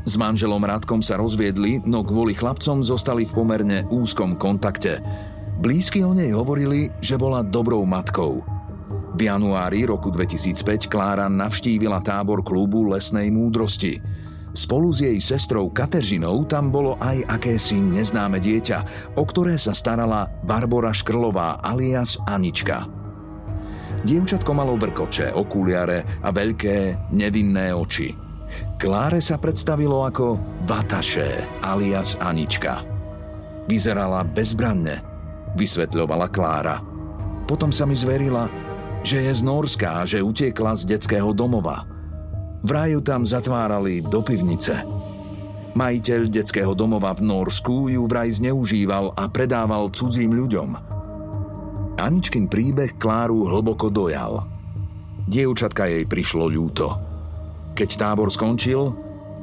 S 0.07 0.15
manželom 0.15 0.63
Radkom 0.63 1.03
sa 1.03 1.19
rozviedli, 1.19 1.83
no 1.83 2.07
kvôli 2.07 2.39
chlapcom 2.39 2.87
zostali 2.87 3.27
v 3.27 3.35
pomerne 3.35 3.83
úzkom 3.91 4.39
kontakte. 4.39 5.03
Blízky 5.59 6.07
o 6.07 6.15
nej 6.15 6.31
hovorili, 6.31 6.95
že 7.03 7.19
bola 7.19 7.43
dobrou 7.43 7.83
matkou– 7.83 8.47
v 9.17 9.33
januári 9.33 9.89
roku 9.89 10.13
2005 10.13 10.93
Klára 10.93 11.25
navštívila 11.33 12.05
tábor 12.05 12.45
klubu 12.45 12.85
lesnej 12.93 13.33
múdrosti. 13.33 13.97
Spolu 14.53 14.93
s 14.93 15.01
jej 15.01 15.17
sestrou 15.21 15.73
Kateřinou 15.73 16.45
tam 16.45 16.69
bolo 16.69 17.01
aj 17.01 17.25
akési 17.25 17.81
neznáme 17.81 18.37
dieťa, 18.37 18.79
o 19.17 19.25
ktoré 19.25 19.57
sa 19.57 19.73
starala 19.73 20.29
Barbara 20.45 20.93
Škrlová 20.93 21.65
alias 21.65 22.21
Anička. 22.29 22.85
Dievčatko 24.05 24.53
malo 24.53 24.77
vrkoče, 24.77 25.33
okuliare 25.33 26.21
a 26.21 26.29
veľké 26.29 27.09
nevinné 27.17 27.73
oči. 27.73 28.13
Kláre 28.77 29.25
sa 29.25 29.41
predstavilo 29.41 30.05
ako 30.05 30.37
Bataše 30.69 31.65
alias 31.65 32.21
Anička. 32.21 32.85
Vyzerala 33.65 34.29
bezbranne, 34.29 35.01
vysvetľovala 35.57 36.29
Klára. 36.29 36.77
Potom 37.49 37.71
sa 37.73 37.87
mi 37.89 37.97
zverila, 37.97 38.66
že 39.03 39.19
je 39.21 39.33
z 39.33 39.43
Norska 39.43 40.01
a 40.01 40.09
že 40.09 40.25
utiekla 40.25 40.77
z 40.79 40.97
detského 40.97 41.35
domova. 41.35 41.85
V 42.63 42.69
ráju 42.71 43.01
tam 43.01 43.25
zatvárali 43.25 44.05
do 44.05 44.21
pivnice. 44.23 44.85
Majiteľ 45.77 46.21
detského 46.33 46.73
domova 46.73 47.13
v 47.13 47.29
Norsku 47.29 47.93
ju 47.93 48.09
vraj 48.09 48.33
zneužíval 48.33 49.13
a 49.13 49.29
predával 49.29 49.93
cudzím 49.93 50.33
ľuďom. 50.33 50.71
Aničkin 51.97 52.49
príbeh 52.49 52.97
Kláru 52.97 53.45
hlboko 53.45 53.93
dojal. 53.93 54.45
Dievčatka 55.29 55.89
jej 55.89 56.05
prišlo 56.09 56.49
ľúto. 56.49 56.87
Keď 57.77 57.91
tábor 57.97 58.33
skončil, 58.33 58.93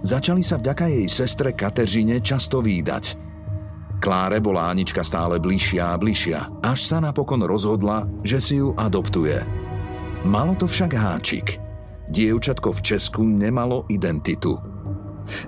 začali 0.02 0.42
sa 0.42 0.58
vďaka 0.58 0.86
jej 0.90 1.06
sestre 1.10 1.54
Kateřine 1.54 2.22
často 2.22 2.62
výdať– 2.62 3.06
Kláre 4.04 4.44
bola 4.44 4.68
Anička 4.68 5.00
stále 5.00 5.40
bližšia 5.40 5.96
a 5.96 6.00
bližšia, 6.00 6.60
až 6.60 6.92
sa 6.92 7.00
napokon 7.00 7.40
rozhodla, 7.48 8.04
že 8.20 8.44
si 8.44 8.60
ju 8.60 8.76
adoptuje. 8.76 9.40
Malo 10.28 10.60
to 10.60 10.68
však 10.68 10.92
háčik. 10.92 11.56
Dievčatko 12.12 12.76
v 12.76 12.84
Česku 12.84 13.24
nemalo 13.24 13.88
identitu. 13.88 14.60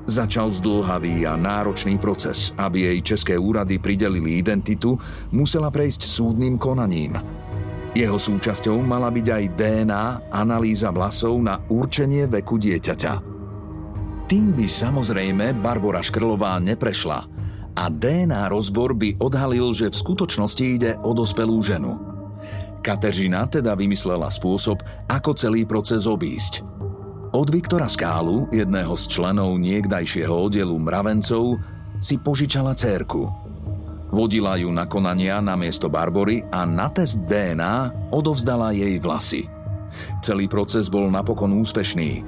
Začal 0.08 0.56
zdlhavý 0.56 1.28
a 1.28 1.36
náročný 1.36 2.00
proces. 2.00 2.56
Aby 2.56 2.96
jej 2.96 3.00
české 3.04 3.36
úrady 3.36 3.76
pridelili 3.76 4.40
identitu, 4.40 4.96
musela 5.36 5.68
prejsť 5.68 6.08
súdnym 6.08 6.56
konaním. 6.56 7.20
Jeho 7.92 8.16
súčasťou 8.16 8.80
mala 8.80 9.12
byť 9.12 9.28
aj 9.36 9.44
DNA, 9.60 10.06
analýza 10.32 10.96
vlasov 10.96 11.44
na 11.44 11.60
určenie 11.68 12.24
veku 12.32 12.56
dieťaťa. 12.56 13.14
Tým 14.32 14.56
by 14.56 14.64
samozrejme 14.64 15.60
Barbara 15.60 16.00
Škrlová 16.00 16.56
neprešla– 16.64 17.20
a 17.76 17.92
DNA 17.92 18.48
rozbor 18.48 18.96
by 18.96 19.20
odhalil, 19.20 19.76
že 19.76 19.92
v 19.92 20.00
skutočnosti 20.00 20.66
ide 20.66 20.92
o 21.04 21.12
dospelú 21.12 21.60
ženu. 21.60 22.00
Kateřina 22.80 23.50
teda 23.52 23.76
vymyslela 23.76 24.32
spôsob, 24.32 24.80
ako 25.12 25.36
celý 25.36 25.68
proces 25.68 26.08
obísť. 26.08 26.64
Od 27.36 27.48
Viktora 27.52 27.92
Skálu, 27.92 28.48
jedného 28.56 28.96
z 28.96 29.04
členov 29.12 29.60
niekdajšieho 29.60 30.32
oddelu 30.32 30.78
mravencov, 30.80 31.60
si 32.00 32.16
požičala 32.16 32.72
cérku. 32.72 33.28
Vodila 34.14 34.56
ju 34.56 34.72
na 34.72 34.88
konania 34.88 35.44
na 35.44 35.60
miesto 35.60 35.92
Barbory 35.92 36.46
a 36.48 36.64
na 36.64 36.88
test 36.88 37.28
DNA 37.28 38.08
odovzdala 38.16 38.72
jej 38.72 38.96
vlasy. 39.04 39.44
Celý 40.24 40.48
proces 40.48 40.88
bol 40.88 41.12
napokon 41.12 41.52
úspešný. 41.60 42.24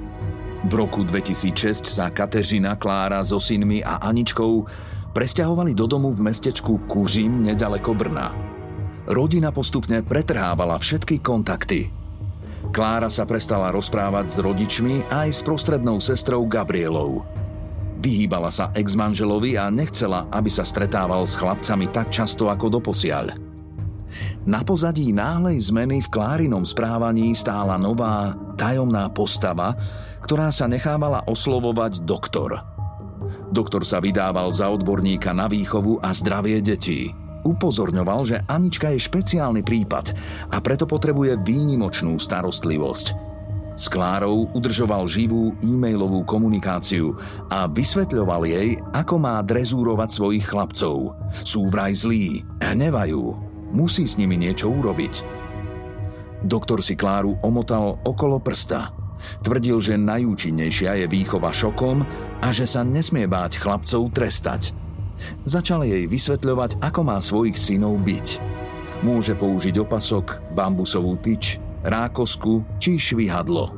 V 0.68 0.72
roku 0.74 1.06
2006 1.06 1.86
sa 1.86 2.10
Kateřina 2.10 2.74
Klára 2.74 3.22
so 3.22 3.38
synmi 3.38 3.80
a 3.80 4.02
Aničkou 4.02 4.66
presťahovali 5.12 5.72
do 5.72 5.88
domu 5.88 6.12
v 6.12 6.28
mestečku 6.28 6.88
Kužim 6.88 7.44
nedaleko 7.44 7.96
Brna. 7.96 8.32
Rodina 9.08 9.48
postupne 9.48 10.04
pretrhávala 10.04 10.76
všetky 10.76 11.24
kontakty. 11.24 11.88
Klára 12.68 13.08
sa 13.08 13.24
prestala 13.24 13.72
rozprávať 13.72 14.26
s 14.28 14.36
rodičmi 14.44 15.08
aj 15.08 15.28
s 15.32 15.40
prostrednou 15.40 15.96
sestrou 16.04 16.44
Gabrielou. 16.44 17.24
Vyhýbala 17.98 18.52
sa 18.52 18.68
ex-manželovi 18.76 19.56
a 19.56 19.72
nechcela, 19.72 20.28
aby 20.28 20.52
sa 20.52 20.62
stretával 20.62 21.24
s 21.24 21.34
chlapcami 21.34 21.88
tak 21.88 22.12
často 22.12 22.52
ako 22.52 22.78
doposiaľ. 22.78 23.32
Na 24.44 24.60
pozadí 24.60 25.10
náhlej 25.12 25.72
zmeny 25.72 26.04
v 26.04 26.12
Klárinom 26.12 26.64
správaní 26.68 27.32
stála 27.32 27.80
nová, 27.80 28.36
tajomná 28.60 29.08
postava, 29.08 29.72
ktorá 30.20 30.52
sa 30.52 30.68
nechávala 30.68 31.24
oslovovať 31.24 32.04
doktor– 32.04 32.60
Doktor 33.48 33.80
sa 33.80 33.98
vydával 33.98 34.52
za 34.52 34.68
odborníka 34.68 35.32
na 35.32 35.48
výchovu 35.48 36.04
a 36.04 36.12
zdravie 36.12 36.60
detí. 36.60 37.08
Upozorňoval, 37.48 38.20
že 38.28 38.44
Anička 38.44 38.92
je 38.92 39.00
špeciálny 39.00 39.64
prípad 39.64 40.12
a 40.52 40.60
preto 40.60 40.84
potrebuje 40.84 41.40
výnimočnú 41.40 42.20
starostlivosť. 42.20 43.06
S 43.78 43.86
Klárou 43.86 44.50
udržoval 44.58 45.06
živú 45.06 45.54
e-mailovú 45.62 46.26
komunikáciu 46.26 47.14
a 47.46 47.70
vysvetľoval 47.70 48.42
jej, 48.42 48.74
ako 48.90 49.22
má 49.22 49.38
drezúrovať 49.46 50.08
svojich 50.10 50.44
chlapcov. 50.50 51.14
Sú 51.46 51.70
vraj 51.70 51.94
zlí, 51.94 52.42
hnevajú, 52.58 53.22
musí 53.70 54.02
s 54.02 54.18
nimi 54.18 54.34
niečo 54.34 54.66
urobiť. 54.66 55.22
Doktor 56.42 56.82
si 56.82 56.98
Kláru 56.98 57.38
omotal 57.46 58.02
okolo 58.02 58.42
prsta. 58.42 58.97
Tvrdil, 59.42 59.78
že 59.82 60.00
najúčinnejšia 60.00 61.04
je 61.04 61.06
výchova 61.10 61.50
šokom 61.50 62.04
a 62.42 62.48
že 62.54 62.66
sa 62.66 62.86
nesmie 62.86 63.26
báť 63.26 63.60
chlapcov 63.60 64.14
trestať. 64.14 64.74
Začal 65.42 65.82
jej 65.86 66.06
vysvetľovať, 66.06 66.78
ako 66.78 67.00
má 67.02 67.18
svojich 67.18 67.58
synov 67.58 67.98
byť. 68.02 68.26
Môže 69.02 69.34
použiť 69.38 69.78
opasok, 69.78 70.42
bambusovú 70.54 71.18
tyč, 71.22 71.58
rákosku 71.86 72.66
či 72.82 72.98
švihadlo. 72.98 73.70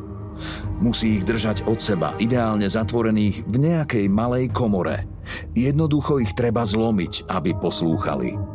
Musí 0.80 1.20
ich 1.20 1.28
držať 1.28 1.68
od 1.68 1.76
seba, 1.76 2.16
ideálne 2.16 2.64
zatvorených 2.64 3.44
v 3.44 3.56
nejakej 3.60 4.06
malej 4.08 4.48
komore. 4.48 5.04
Jednoducho 5.52 6.16
ich 6.24 6.32
treba 6.32 6.64
zlomiť, 6.64 7.28
aby 7.28 7.52
poslúchali. 7.60 8.49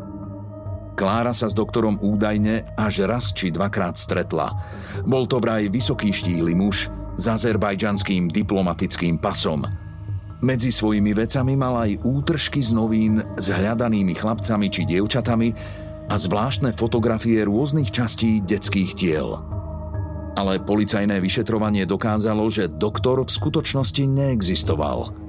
Klára 0.96 1.36
sa 1.36 1.52
s 1.52 1.56
doktorom 1.56 2.00
údajne 2.00 2.64
až 2.80 3.04
raz 3.04 3.36
či 3.36 3.52
dvakrát 3.52 4.00
stretla. 4.00 4.56
Bol 5.04 5.28
to 5.28 5.44
vraj 5.44 5.68
vysoký 5.68 6.16
štíly 6.16 6.56
muž 6.56 6.88
s 7.20 7.24
azerbajdžanským 7.28 8.32
diplomatickým 8.32 9.20
pasom. 9.20 9.68
Medzi 10.40 10.72
svojimi 10.72 11.16
vecami 11.16 11.54
mal 11.60 11.84
aj 11.84 12.00
útržky 12.04 12.64
z 12.64 12.72
novín 12.76 13.20
s 13.36 13.48
hľadanými 13.52 14.16
chlapcami 14.16 14.68
či 14.72 14.88
dievčatami, 14.88 15.50
a 16.06 16.16
zvláštne 16.16 16.70
fotografie 16.78 17.42
rôznych 17.42 17.90
častí 17.90 18.38
detských 18.46 18.92
tiel. 18.94 19.42
Ale 20.36 20.60
policajné 20.62 21.18
vyšetrovanie 21.24 21.88
dokázalo, 21.88 22.46
že 22.52 22.70
doktor 22.70 23.24
v 23.24 23.32
skutočnosti 23.32 24.04
neexistoval. 24.04 25.25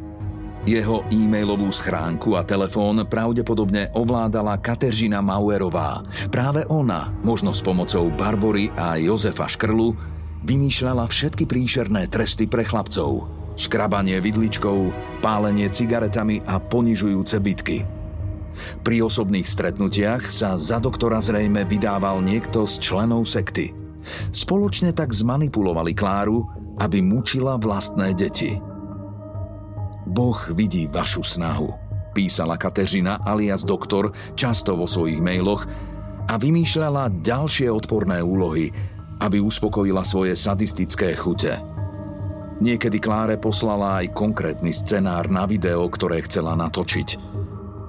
Jeho 0.66 1.06
e-mailovú 1.14 1.70
schránku 1.70 2.34
a 2.34 2.42
telefón 2.42 3.06
pravdepodobne 3.06 3.94
ovládala 3.94 4.58
Kateřina 4.58 5.22
Mauerová. 5.22 6.02
Práve 6.26 6.66
ona, 6.66 7.14
možno 7.22 7.54
s 7.54 7.62
pomocou 7.62 8.10
Barbory 8.10 8.74
a 8.74 8.98
Jozefa 8.98 9.46
Škrlu, 9.46 9.94
vymýšľala 10.42 11.06
všetky 11.06 11.46
príšerné 11.46 12.10
tresty 12.10 12.50
pre 12.50 12.66
chlapcov. 12.66 13.30
Škrabanie 13.54 14.18
vidličkou, 14.18 14.90
pálenie 15.22 15.70
cigaretami 15.70 16.42
a 16.42 16.58
ponižujúce 16.58 17.38
bitky– 17.38 17.78
pri 18.82 19.04
osobných 19.04 19.44
stretnutiach 19.44 20.32
sa 20.32 20.56
za 20.56 20.80
doktora 20.80 21.20
zrejme 21.20 21.68
vydával 21.68 22.24
niekto 22.24 22.64
z 22.64 22.80
členov 22.80 23.28
sekty. 23.28 23.76
Spoločne 24.32 24.96
tak 24.96 25.12
zmanipulovali 25.12 25.92
Kláru, 25.92 26.46
aby 26.80 27.04
mučila 27.04 27.60
vlastné 27.60 28.16
deti. 28.16 28.56
Boh 30.06 30.38
vidí 30.54 30.86
vašu 30.86 31.26
snahu, 31.26 31.74
písala 32.14 32.54
Kateřina 32.54 33.20
alias 33.26 33.66
doktor 33.66 34.14
často 34.38 34.78
vo 34.78 34.86
svojich 34.86 35.18
mailoch 35.18 35.66
a 36.30 36.34
vymýšľala 36.38 37.22
ďalšie 37.22 37.66
odporné 37.68 38.22
úlohy, 38.22 38.70
aby 39.20 39.42
uspokojila 39.42 40.06
svoje 40.06 40.38
sadistické 40.38 41.18
chute. 41.18 41.58
Niekedy 42.56 43.02
Kláre 43.02 43.36
poslala 43.36 44.00
aj 44.00 44.16
konkrétny 44.16 44.72
scenár 44.72 45.28
na 45.28 45.44
video, 45.44 45.84
ktoré 45.90 46.24
chcela 46.24 46.56
natočiť– 46.56 47.08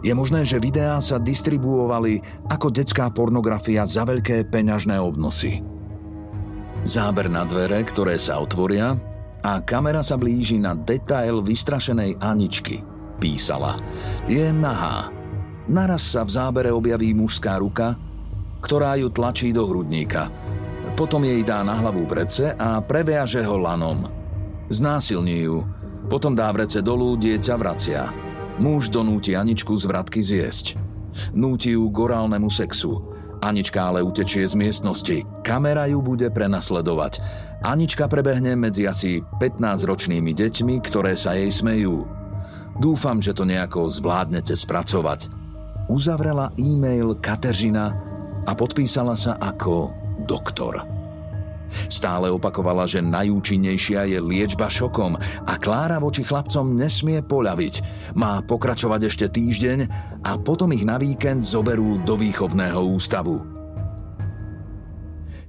je 0.05 0.13
možné, 0.13 0.45
že 0.45 0.61
videá 0.61 1.01
sa 1.01 1.17
distribuovali 1.17 2.21
ako 2.53 2.69
detská 2.69 3.09
pornografia 3.09 3.81
za 3.89 4.05
veľké 4.05 4.45
peňažné 4.45 4.93
obnosy. 5.01 5.65
Záber 6.85 7.27
na 7.27 7.41
dvere, 7.43 7.81
ktoré 7.81 8.21
sa 8.21 8.37
otvoria 8.37 8.93
a 9.43 9.61
kamera 9.61 10.01
sa 10.01 10.17
blíži 10.17 10.57
na 10.57 10.73
detail 10.73 11.41
vystrašenej 11.45 12.17
Aničky, 12.21 12.81
písala. 13.21 13.77
Je 14.25 14.49
nahá. 14.49 15.13
Naraz 15.67 16.15
sa 16.15 16.23
v 16.23 16.31
zábere 16.31 16.69
objaví 16.71 17.11
mužská 17.11 17.59
ruka, 17.59 17.99
ktorá 18.63 18.95
ju 18.97 19.11
tlačí 19.11 19.51
do 19.51 19.67
hrudníka. 19.67 20.31
Potom 20.97 21.21
jej 21.21 21.45
dá 21.45 21.61
na 21.61 21.77
hlavu 21.77 22.09
vrece 22.09 22.55
a 22.57 22.81
previaže 22.81 23.45
ho 23.45 23.59
lanom. 23.59 24.09
Znásilní 24.71 25.45
ju. 25.45 25.61
Potom 26.07 26.33
dá 26.33 26.49
vrece 26.55 26.79
dolu, 26.79 27.19
dieťa 27.19 27.55
vracia. 27.59 28.09
Muž 28.57 28.89
donúti 28.89 29.35
Aničku 29.35 29.75
z 29.75 29.85
vratky 29.85 30.23
zjesť. 30.23 30.79
Núti 31.35 31.75
ju 31.75 31.85
k 31.91 31.97
orálnemu 31.99 32.49
sexu. 32.49 33.16
Anička 33.41 33.93
ale 33.93 34.01
utečie 34.01 34.45
z 34.45 34.57
miestnosti. 34.57 35.21
Kamera 35.45 35.85
ju 35.85 36.01
bude 36.01 36.27
prenasledovať. 36.33 37.21
Anička 37.61 38.09
prebehne 38.09 38.57
medzi 38.57 38.89
asi 38.89 39.21
15-ročnými 39.41 40.33
deťmi, 40.33 40.75
ktoré 40.81 41.13
sa 41.13 41.37
jej 41.37 41.53
smejú. 41.53 42.05
Dúfam, 42.77 43.21
že 43.21 43.33
to 43.33 43.45
nejako 43.45 43.89
zvládnete 43.89 44.53
spracovať. 44.53 45.29
Uzavrela 45.89 46.53
e-mail 46.57 47.17
Kateřina 47.17 47.85
a 48.45 48.51
podpísala 48.53 49.13
sa 49.17 49.37
ako 49.37 49.93
doktor. 50.25 50.96
Stále 51.87 52.31
opakovala, 52.31 52.87
že 52.87 53.03
najúčinnejšia 53.03 54.07
je 54.09 54.19
liečba 54.21 54.71
šokom 54.71 55.17
a 55.19 55.53
Klára 55.59 55.99
voči 55.99 56.23
chlapcom 56.23 56.75
nesmie 56.75 57.23
poľaviť. 57.23 57.73
Má 58.15 58.41
pokračovať 58.43 59.01
ešte 59.07 59.25
týždeň 59.27 59.79
a 60.23 60.35
potom 60.39 60.71
ich 60.71 60.87
na 60.87 60.95
víkend 60.95 61.43
zoberú 61.43 61.99
do 62.03 62.15
výchovného 62.15 62.79
ústavu. 62.95 63.57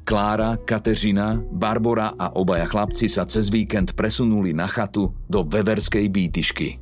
Klára, 0.09 0.57
Kateřina, 0.57 1.37
Barbora 1.37 2.17
a 2.17 2.33
obaja 2.33 2.65
chlapci 2.65 3.13
sa 3.13 3.29
cez 3.29 3.53
víkend 3.53 3.93
presunuli 3.93 4.57
na 4.57 4.65
chatu 4.65 5.13
do 5.29 5.45
Veverskej 5.45 6.09
býtišky. 6.09 6.81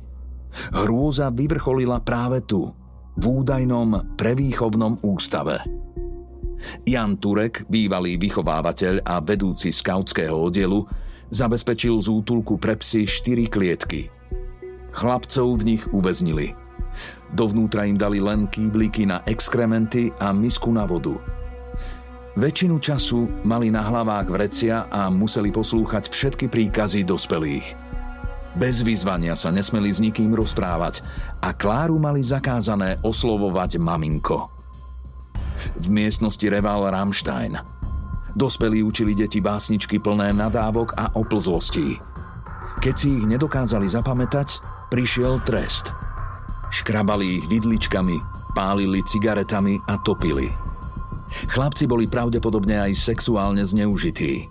Hrôza 0.71 1.27
vyvrcholila 1.35 1.99
práve 2.07 2.39
tu, 2.47 2.71
v 3.17 3.23
údajnom 3.25 4.15
prevýchovnom 4.15 5.03
ústave. 5.03 5.86
Jan 6.85 7.17
Turek, 7.17 7.65
bývalý 7.69 8.17
vychovávateľ 8.17 9.05
a 9.05 9.21
vedúci 9.21 9.69
skautského 9.69 10.33
oddielu, 10.33 10.85
zabezpečil 11.29 11.99
z 11.99 12.07
útulku 12.09 12.55
pre 12.57 12.79
psy 12.79 13.05
štyri 13.05 13.45
klietky. 13.51 14.09
Chlapcov 14.95 15.61
v 15.61 15.75
nich 15.75 15.83
uväznili. 15.93 16.57
Dovnútra 17.35 17.85
im 17.85 17.99
dali 17.99 18.17
len 18.17 18.49
kýbliky 18.49 19.05
na 19.05 19.21
exkrementy 19.27 20.09
a 20.17 20.33
misku 20.33 20.73
na 20.73 20.87
vodu. 20.87 21.19
Väčšinu 22.37 22.77
času 22.77 23.45
mali 23.45 23.73
na 23.73 23.81
hlavách 23.81 24.29
vrecia 24.29 24.85
a 24.93 25.09
museli 25.09 25.49
poslúchať 25.49 26.13
všetky 26.13 26.45
príkazy 26.49 27.01
dospelých. 27.01 27.73
Bez 28.57 28.81
vyzvania 28.81 29.37
sa 29.37 29.53
nesmeli 29.53 29.93
s 29.93 30.01
nikým 30.01 30.33
rozprávať 30.33 31.05
a 31.45 31.53
Kláru 31.53 32.01
mali 32.01 32.25
zakázané 32.25 32.97
oslovovať 33.05 33.77
maminko. 33.77 34.56
V 35.77 35.87
miestnosti 35.89 36.43
reval 36.49 36.89
Rammstein. 36.91 37.57
Dospelí 38.37 38.85
učili 38.85 39.17
deti 39.17 39.41
básničky 39.41 39.97
plné 39.97 40.29
nadávok 40.33 40.93
a 40.93 41.09
oplzlostí. 41.17 41.97
Keď 42.77 42.93
si 42.93 43.17
ich 43.17 43.25
nedokázali 43.25 43.89
zapamätať, 43.89 44.61
prišiel 44.93 45.41
trest. 45.41 45.89
Škrabali 46.69 47.41
ich 47.41 47.45
vidličkami, 47.49 48.21
pálili 48.53 49.01
cigaretami 49.01 49.81
a 49.89 49.97
topili. 49.97 50.53
Chlapci 51.49 51.89
boli 51.89 52.05
pravdepodobne 52.05 52.77
aj 52.77 52.93
sexuálne 52.93 53.65
zneužití. 53.65 54.47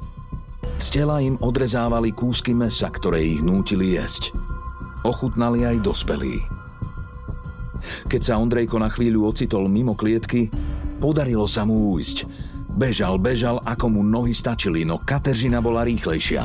Z 0.76 0.86
tela 0.92 1.22
im 1.24 1.40
odrezávali 1.40 2.12
kúsky 2.12 2.52
mesa, 2.52 2.90
ktoré 2.92 3.22
ich 3.24 3.40
nútili 3.40 3.96
jesť. 3.96 4.34
Ochutnali 5.06 5.64
aj 5.64 5.80
dospelí. 5.80 6.42
Keď 8.10 8.20
sa 8.20 8.42
Ondrejko 8.42 8.82
na 8.82 8.90
chvíľu 8.90 9.30
ocitol 9.30 9.70
mimo 9.70 9.94
klietky, 9.94 10.50
Podarilo 10.96 11.44
sa 11.44 11.68
mu 11.68 11.96
újsť. 11.96 12.26
Bežal, 12.76 13.16
bežal, 13.16 13.56
ako 13.64 13.88
mu 13.88 14.00
nohy 14.04 14.36
stačili, 14.36 14.84
no 14.84 15.00
Kateřina 15.00 15.64
bola 15.64 15.84
rýchlejšia. 15.84 16.44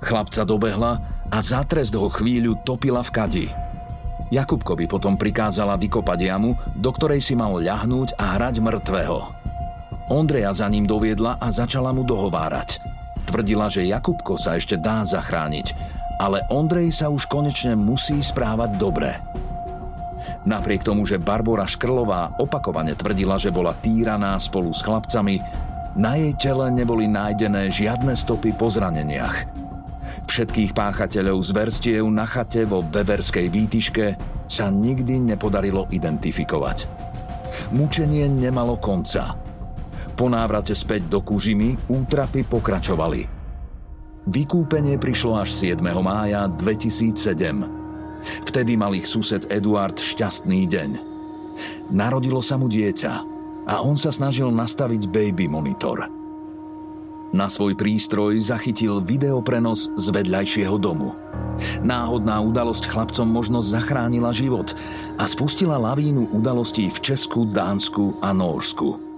Chlapca 0.00 0.42
dobehla 0.48 0.92
a 1.28 1.38
za 1.44 1.60
trest 1.68 1.92
ho 1.92 2.08
chvíľu 2.08 2.64
topila 2.64 3.04
v 3.04 3.10
kadi. 3.12 3.46
Jakubkovi 4.30 4.86
potom 4.86 5.18
prikázala 5.18 5.74
vykopať 5.74 6.18
jamu, 6.22 6.54
do 6.78 6.90
ktorej 6.94 7.20
si 7.20 7.34
mal 7.34 7.58
ľahnúť 7.58 8.14
a 8.16 8.38
hrať 8.38 8.62
mŕtvého. 8.62 9.18
Ondreja 10.10 10.50
za 10.54 10.66
ním 10.70 10.86
doviedla 10.86 11.38
a 11.38 11.46
začala 11.50 11.90
mu 11.90 12.06
dohovárať. 12.06 12.82
Tvrdila, 13.30 13.70
že 13.70 13.86
Jakubko 13.86 14.34
sa 14.34 14.58
ešte 14.58 14.74
dá 14.74 15.06
zachrániť, 15.06 15.74
ale 16.18 16.42
Ondrej 16.50 16.90
sa 16.94 17.06
už 17.10 17.30
konečne 17.30 17.78
musí 17.78 18.18
správať 18.18 18.70
dobre. 18.78 19.22
Napriek 20.48 20.80
tomu, 20.80 21.04
že 21.04 21.20
Barbora 21.20 21.68
Škrlová 21.68 22.40
opakovane 22.40 22.96
tvrdila, 22.96 23.36
že 23.36 23.52
bola 23.52 23.76
týraná 23.76 24.40
spolu 24.40 24.72
s 24.72 24.80
chlapcami, 24.80 25.36
na 26.00 26.16
jej 26.16 26.32
tele 26.38 26.70
neboli 26.72 27.10
nájdené 27.10 27.68
žiadne 27.68 28.16
stopy 28.16 28.56
po 28.56 28.70
zraneniach. 28.72 29.44
Všetkých 30.30 30.70
páchateľov 30.72 31.42
z 31.42 31.50
verstiev 31.50 32.04
na 32.06 32.22
chate 32.22 32.62
vo 32.62 32.86
Weberskej 32.86 33.50
výtiške 33.50 34.06
sa 34.46 34.70
nikdy 34.70 35.18
nepodarilo 35.34 35.90
identifikovať. 35.90 36.86
Mučenie 37.74 38.30
nemalo 38.30 38.78
konca. 38.78 39.34
Po 40.14 40.26
návrate 40.30 40.72
späť 40.72 41.10
do 41.10 41.26
Kužimy 41.26 41.90
útrapy 41.90 42.46
pokračovali. 42.46 43.26
Vykúpenie 44.30 45.00
prišlo 45.02 45.42
až 45.42 45.50
7. 45.50 45.82
mája 45.98 46.46
2007. 46.46 47.79
Vtedy 48.48 48.76
mal 48.76 48.92
ich 48.94 49.08
sused 49.08 49.48
Eduard 49.48 49.96
šťastný 49.96 50.66
deň. 50.68 50.90
Narodilo 51.92 52.40
sa 52.40 52.56
mu 52.56 52.70
dieťa 52.70 53.12
a 53.68 53.74
on 53.84 53.98
sa 53.98 54.10
snažil 54.14 54.48
nastaviť 54.48 55.10
baby 55.10 55.46
monitor. 55.50 56.08
Na 57.30 57.46
svoj 57.46 57.78
prístroj 57.78 58.42
zachytil 58.42 58.98
videoprenos 59.06 59.94
z 59.94 60.06
vedľajšieho 60.10 60.74
domu. 60.82 61.14
Náhodná 61.84 62.42
udalosť 62.42 62.90
chlapcom 62.90 63.28
možnosť 63.30 63.68
zachránila 63.70 64.34
život 64.34 64.74
a 65.14 65.28
spustila 65.30 65.78
lavínu 65.78 66.32
udalostí 66.34 66.90
v 66.90 66.98
Česku, 66.98 67.46
Dánsku 67.46 68.18
a 68.18 68.34
Nórsku. 68.34 69.09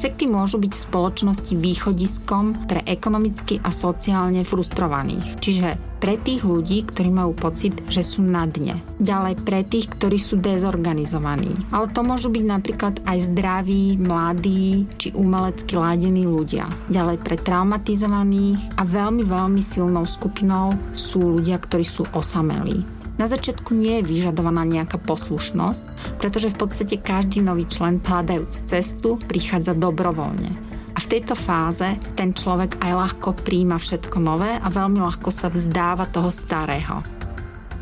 Sekty 0.00 0.24
môžu 0.24 0.56
byť 0.56 0.72
v 0.72 0.84
spoločnosti 0.88 1.52
východiskom 1.60 2.64
pre 2.64 2.80
ekonomicky 2.88 3.60
a 3.60 3.68
sociálne 3.68 4.48
frustrovaných. 4.48 5.36
Čiže 5.44 5.76
pre 6.00 6.16
tých 6.16 6.40
ľudí, 6.40 6.88
ktorí 6.88 7.12
majú 7.12 7.36
pocit, 7.36 7.76
že 7.92 8.00
sú 8.00 8.24
na 8.24 8.48
dne. 8.48 8.80
Ďalej 8.96 9.44
pre 9.44 9.60
tých, 9.60 9.92
ktorí 9.92 10.16
sú 10.16 10.40
dezorganizovaní. 10.40 11.52
Ale 11.68 11.92
to 11.92 12.00
môžu 12.00 12.32
byť 12.32 12.44
napríklad 12.48 12.94
aj 13.04 13.28
zdraví, 13.28 14.00
mladí 14.00 14.88
či 14.96 15.12
umelecky 15.12 15.76
ládení 15.76 16.24
ľudia. 16.24 16.64
Ďalej 16.88 17.20
pre 17.20 17.36
traumatizovaných 17.36 18.80
a 18.80 18.88
veľmi, 18.88 19.20
veľmi 19.28 19.60
silnou 19.60 20.08
skupinou 20.08 20.80
sú 20.96 21.36
ľudia, 21.36 21.60
ktorí 21.60 21.84
sú 21.84 22.08
osamelí. 22.16 22.99
Na 23.20 23.28
začiatku 23.28 23.76
nie 23.76 24.00
je 24.00 24.08
vyžadovaná 24.16 24.64
nejaká 24.64 24.96
poslušnosť, 24.96 26.16
pretože 26.16 26.48
v 26.48 26.56
podstate 26.56 26.96
každý 26.96 27.44
nový 27.44 27.68
člen 27.68 28.00
hľadajúc 28.00 28.64
cestu 28.64 29.20
prichádza 29.20 29.76
dobrovoľne. 29.76 30.56
A 30.96 30.98
v 31.04 31.10
tejto 31.12 31.36
fáze 31.36 32.00
ten 32.16 32.32
človek 32.32 32.80
aj 32.80 32.92
ľahko 32.96 33.36
príjma 33.44 33.76
všetko 33.76 34.16
nové 34.24 34.56
a 34.56 34.64
veľmi 34.72 35.04
ľahko 35.04 35.28
sa 35.28 35.52
vzdáva 35.52 36.08
toho 36.08 36.32
starého. 36.32 37.04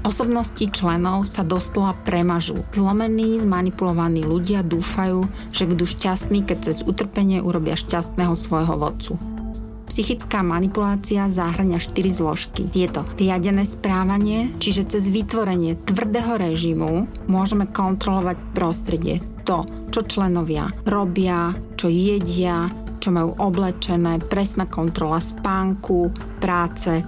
Osobnosti 0.03 0.67
členov 0.75 1.31
sa 1.31 1.47
doslova 1.47 1.95
premažú. 2.03 2.59
Zlomení, 2.75 3.39
zmanipulovaní 3.39 4.27
ľudia 4.27 4.67
dúfajú, 4.67 5.23
že 5.55 5.71
budú 5.71 5.87
šťastní, 5.87 6.51
keď 6.51 6.67
cez 6.67 6.83
utrpenie 6.83 7.39
urobia 7.39 7.79
šťastného 7.79 8.35
svojho 8.35 8.75
vodcu. 8.75 9.38
Psychická 9.89 10.45
manipulácia 10.45 11.33
zahrania 11.33 11.81
4 11.81 11.97
zložky. 12.13 12.69
Je 12.77 12.87
to 12.93 13.09
riadené 13.17 13.65
správanie, 13.65 14.53
čiže 14.61 14.95
cez 14.95 15.09
vytvorenie 15.09 15.81
tvrdého 15.89 16.37
režimu 16.37 17.09
môžeme 17.27 17.65
kontrolovať 17.67 18.37
prostredie. 18.53 19.25
To, 19.49 19.65
čo 19.89 20.05
členovia 20.05 20.69
robia, 20.85 21.57
čo 21.81 21.89
jedia, 21.89 22.69
čo 23.01 23.17
majú 23.17 23.33
oblečené, 23.41 24.21
presná 24.29 24.69
kontrola 24.69 25.25
spánku, 25.25 26.13
práce, 26.37 27.01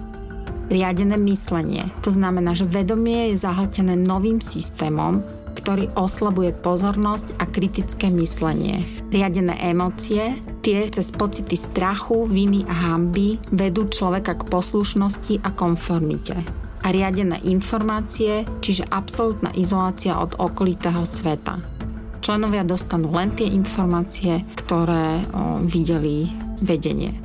riadené 0.71 1.19
myslenie. 1.21 1.91
To 2.01 2.09
znamená, 2.09 2.57
že 2.57 2.65
vedomie 2.65 3.35
je 3.35 3.43
zahltené 3.45 3.93
novým 3.99 4.41
systémom, 4.41 5.21
ktorý 5.51 5.91
oslabuje 5.99 6.55
pozornosť 6.55 7.37
a 7.37 7.45
kritické 7.45 8.07
myslenie. 8.09 8.81
Riadené 9.11 9.59
emócie, 9.67 10.39
tie 10.61 10.87
cez 10.87 11.09
pocity 11.09 11.57
strachu, 11.57 12.29
viny 12.29 12.63
a 12.69 12.73
hamby 12.73 13.41
vedú 13.49 13.89
človeka 13.89 14.37
k 14.37 14.47
poslušnosti 14.47 15.41
a 15.41 15.49
konformite. 15.51 16.37
A 16.81 16.87
riadené 16.89 17.37
informácie, 17.45 18.45
čiže 18.61 18.89
absolútna 18.89 19.53
izolácia 19.53 20.17
od 20.17 20.37
okolitého 20.37 21.05
sveta. 21.05 21.61
Členovia 22.21 22.61
dostanú 22.61 23.09
len 23.13 23.33
tie 23.33 23.49
informácie, 23.49 24.45
ktoré 24.53 25.25
o, 25.33 25.61
videli 25.65 26.29
vedenie. 26.61 27.17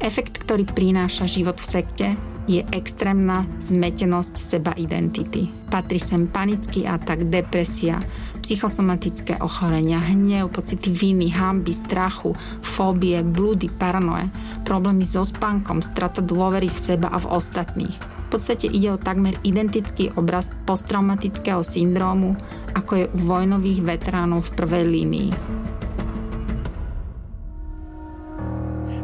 Efekt, 0.00 0.40
ktorý 0.40 0.64
prináša 0.64 1.28
život 1.28 1.60
v 1.60 1.68
sekte, 1.68 2.08
je 2.50 2.62
extrémna 2.74 3.46
zmetenosť 3.62 4.34
seba 4.34 4.72
identity. 4.74 5.46
Patrí 5.70 6.02
sem 6.02 6.26
panický 6.26 6.84
atak, 6.84 7.30
depresia, 7.30 8.02
psychosomatické 8.42 9.38
ochorenia, 9.38 10.02
hnev, 10.02 10.50
pocity 10.50 10.90
viny, 10.90 11.30
hamby, 11.30 11.70
strachu, 11.70 12.34
fóbie, 12.60 13.22
blúdy, 13.22 13.70
paranoje, 13.70 14.28
problémy 14.66 15.06
so 15.06 15.22
spánkom, 15.22 15.80
strata 15.80 16.18
dôvery 16.18 16.66
v 16.66 16.78
seba 16.78 17.08
a 17.14 17.22
v 17.22 17.30
ostatných. 17.30 17.96
V 18.28 18.40
podstate 18.40 18.64
ide 18.64 18.96
o 18.96 19.00
takmer 19.00 19.36
identický 19.44 20.08
obraz 20.16 20.48
posttraumatického 20.64 21.60
syndrómu, 21.60 22.34
ako 22.72 22.92
je 22.96 23.06
u 23.12 23.18
vojnových 23.28 23.84
veteránov 23.84 24.48
v 24.48 24.54
prvej 24.56 24.84
línii. 24.88 25.30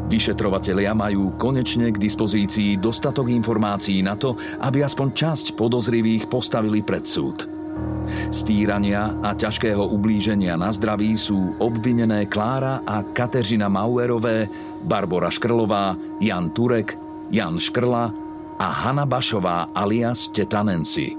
Vyšetrovatelia 0.09 0.97
majú 0.97 1.37
konečne 1.37 1.93
k 1.93 2.01
dispozícii 2.01 2.81
dostatok 2.81 3.29
informácií 3.29 4.01
na 4.01 4.17
to, 4.17 4.33
aby 4.57 4.81
aspoň 4.81 5.13
časť 5.13 5.45
podozrivých 5.53 6.25
postavili 6.25 6.81
pred 6.81 7.05
súd. 7.05 7.45
Z 8.33 8.39
týrania 8.41 9.13
a 9.21 9.37
ťažkého 9.37 9.85
ublíženia 9.85 10.57
na 10.57 10.73
zdraví 10.73 11.13
sú 11.13 11.53
obvinené 11.61 12.25
Klára 12.25 12.81
a 12.81 13.05
Kateřina 13.05 13.69
Mauerové, 13.69 14.49
Barbora 14.81 15.29
Škrlová, 15.29 15.93
Jan 16.17 16.49
Turek, 16.57 16.97
Jan 17.29 17.61
Škrla 17.61 18.09
a 18.57 18.67
Hanna 18.67 19.05
Bašová 19.05 19.69
alias 19.77 20.33
Teta 20.33 20.65
Nancy. 20.65 21.13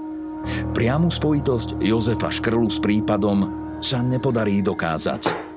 Priamu 0.75 1.07
spojitosť 1.07 1.79
Jozefa 1.79 2.27
Škrlu 2.27 2.67
s 2.67 2.83
prípadom 2.83 3.47
sa 3.79 4.03
nepodarí 4.03 4.59
dokázať. 4.59 5.50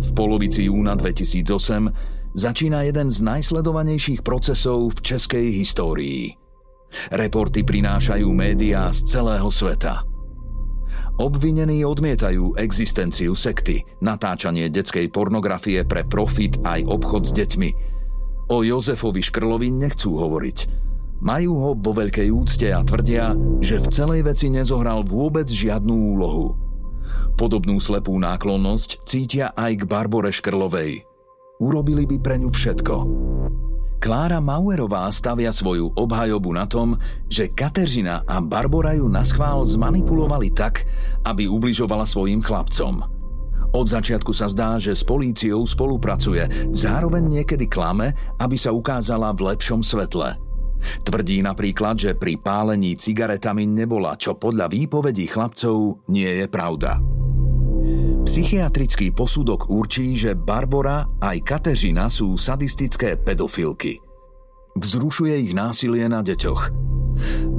V 0.00 0.16
polovici 0.16 0.64
júna 0.64 0.96
2008 0.96 2.32
začína 2.32 2.88
jeden 2.88 3.12
z 3.12 3.20
najsledovanejších 3.20 4.24
procesov 4.24 4.96
v 4.96 4.98
českej 5.04 5.46
histórii. 5.52 6.32
Reporty 7.12 7.60
prinášajú 7.60 8.24
médiá 8.32 8.88
z 8.96 9.04
celého 9.04 9.52
sveta. 9.52 10.00
Obvinení 11.20 11.84
odmietajú 11.84 12.56
existenciu 12.56 13.36
sekty, 13.36 13.84
natáčanie 14.00 14.72
detskej 14.72 15.12
pornografie 15.12 15.84
pre 15.84 16.08
profit 16.08 16.56
aj 16.64 16.80
obchod 16.88 17.28
s 17.28 17.32
deťmi. 17.36 17.70
O 18.50 18.64
Jozefovi 18.64 19.20
Škrlovi 19.20 19.68
nechcú 19.68 20.16
hovoriť. 20.16 20.58
Majú 21.20 21.52
ho 21.60 21.70
vo 21.76 21.92
veľkej 21.92 22.32
úcte 22.32 22.72
a 22.72 22.80
tvrdia, 22.80 23.36
že 23.60 23.76
v 23.76 23.86
celej 23.92 24.24
veci 24.24 24.48
nezohral 24.48 25.04
vôbec 25.04 25.44
žiadnu 25.44 26.16
úlohu– 26.16 26.56
Podobnú 27.36 27.80
slepú 27.80 28.16
náklonnosť 28.20 29.04
cítia 29.04 29.52
aj 29.56 29.80
k 29.80 29.82
Barbore 29.88 30.30
Škrlovej. 30.30 31.04
Urobili 31.60 32.08
by 32.08 32.16
pre 32.20 32.36
ňu 32.40 32.48
všetko. 32.48 32.94
Klára 34.00 34.40
Mauerová 34.40 35.04
stavia 35.12 35.52
svoju 35.52 35.92
obhajobu 35.92 36.56
na 36.56 36.64
tom, 36.64 36.96
že 37.28 37.52
Kateřina 37.52 38.24
a 38.24 38.40
Barbora 38.40 38.96
ju 38.96 39.04
na 39.12 39.20
schvál 39.20 39.60
zmanipulovali 39.60 40.56
tak, 40.56 40.88
aby 41.28 41.44
ubližovala 41.44 42.08
svojim 42.08 42.40
chlapcom. 42.40 43.04
Od 43.70 43.86
začiatku 43.86 44.32
sa 44.32 44.48
zdá, 44.48 44.80
že 44.80 44.96
s 44.96 45.04
políciou 45.04 45.62
spolupracuje, 45.68 46.72
zároveň 46.72 47.44
niekedy 47.44 47.68
klame, 47.68 48.16
aby 48.40 48.56
sa 48.56 48.72
ukázala 48.72 49.36
v 49.36 49.52
lepšom 49.52 49.84
svetle– 49.84 50.34
Tvrdí 51.04 51.40
napríklad, 51.44 51.96
že 51.96 52.10
pri 52.16 52.40
pálení 52.40 52.96
cigaretami 52.96 53.64
nebola, 53.68 54.16
čo 54.16 54.36
podľa 54.36 54.68
výpovedí 54.68 55.28
chlapcov 55.28 56.06
nie 56.10 56.28
je 56.40 56.46
pravda. 56.50 57.00
Psychiatrický 58.26 59.16
posudok 59.16 59.72
určí, 59.72 60.12
že 60.14 60.36
Barbara 60.36 61.08
aj 61.18 61.38
Kateřina 61.40 62.12
sú 62.12 62.36
sadistické 62.36 63.16
pedofilky. 63.16 63.96
Vzrušuje 64.76 65.50
ich 65.50 65.52
násilie 65.56 66.06
na 66.06 66.20
deťoch. 66.20 66.70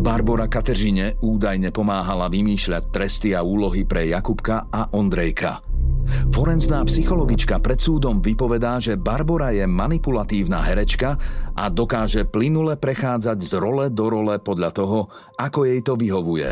Barbara 0.02 0.50
Kateřine 0.50 1.20
údajne 1.22 1.70
pomáhala 1.70 2.32
vymýšľať 2.32 2.84
tresty 2.90 3.30
a 3.38 3.46
úlohy 3.46 3.86
pre 3.86 4.10
Jakubka 4.10 4.70
a 4.70 4.90
Ondrejka– 4.96 5.62
Forenzná 6.32 6.82
psychologička 6.88 7.60
pred 7.60 7.78
súdom 7.78 8.24
vypovedá, 8.24 8.80
že 8.82 8.98
Barbora 8.98 9.54
je 9.54 9.68
manipulatívna 9.68 10.64
herečka 10.64 11.20
a 11.54 11.68
dokáže 11.68 12.26
plynule 12.28 12.80
prechádzať 12.80 13.38
z 13.38 13.52
role 13.60 13.86
do 13.92 14.08
role 14.10 14.36
podľa 14.40 14.70
toho, 14.74 15.00
ako 15.38 15.60
jej 15.68 15.80
to 15.84 15.94
vyhovuje. 16.00 16.50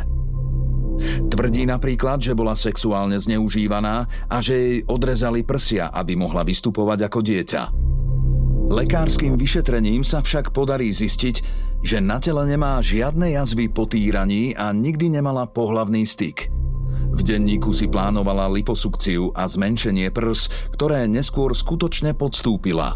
Tvrdí 1.31 1.63
napríklad, 1.63 2.19
že 2.19 2.35
bola 2.35 2.59
sexuálne 2.59 3.15
zneužívaná 3.15 4.27
a 4.27 4.38
že 4.43 4.53
jej 4.55 4.77
odrezali 4.83 5.47
prsia, 5.47 5.88
aby 5.95 6.19
mohla 6.19 6.43
vystupovať 6.43 6.99
ako 7.07 7.19
dieťa. 7.23 7.63
Lekárským 8.69 9.33
vyšetrením 9.33 10.05
sa 10.05 10.21
však 10.21 10.53
podarí 10.53 10.91
zistiť, 10.93 11.35
že 11.81 11.97
na 12.03 12.19
tele 12.21 12.45
nemá 12.45 12.77
žiadne 12.83 13.33
jazvy 13.33 13.71
po 13.71 13.88
týraní 13.88 14.53
a 14.53 14.75
nikdy 14.75 15.09
nemala 15.09 15.47
pohlavný 15.49 16.03
styk– 16.03 16.51
v 17.19 17.36
denníku 17.36 17.75
si 17.75 17.91
plánovala 17.91 18.47
liposukciu 18.47 19.36
a 19.36 19.43
zmenšenie 19.43 20.08
prs, 20.08 20.47
ktoré 20.71 21.03
neskôr 21.12 21.51
skutočne 21.51 22.15
podstúpila. 22.15 22.95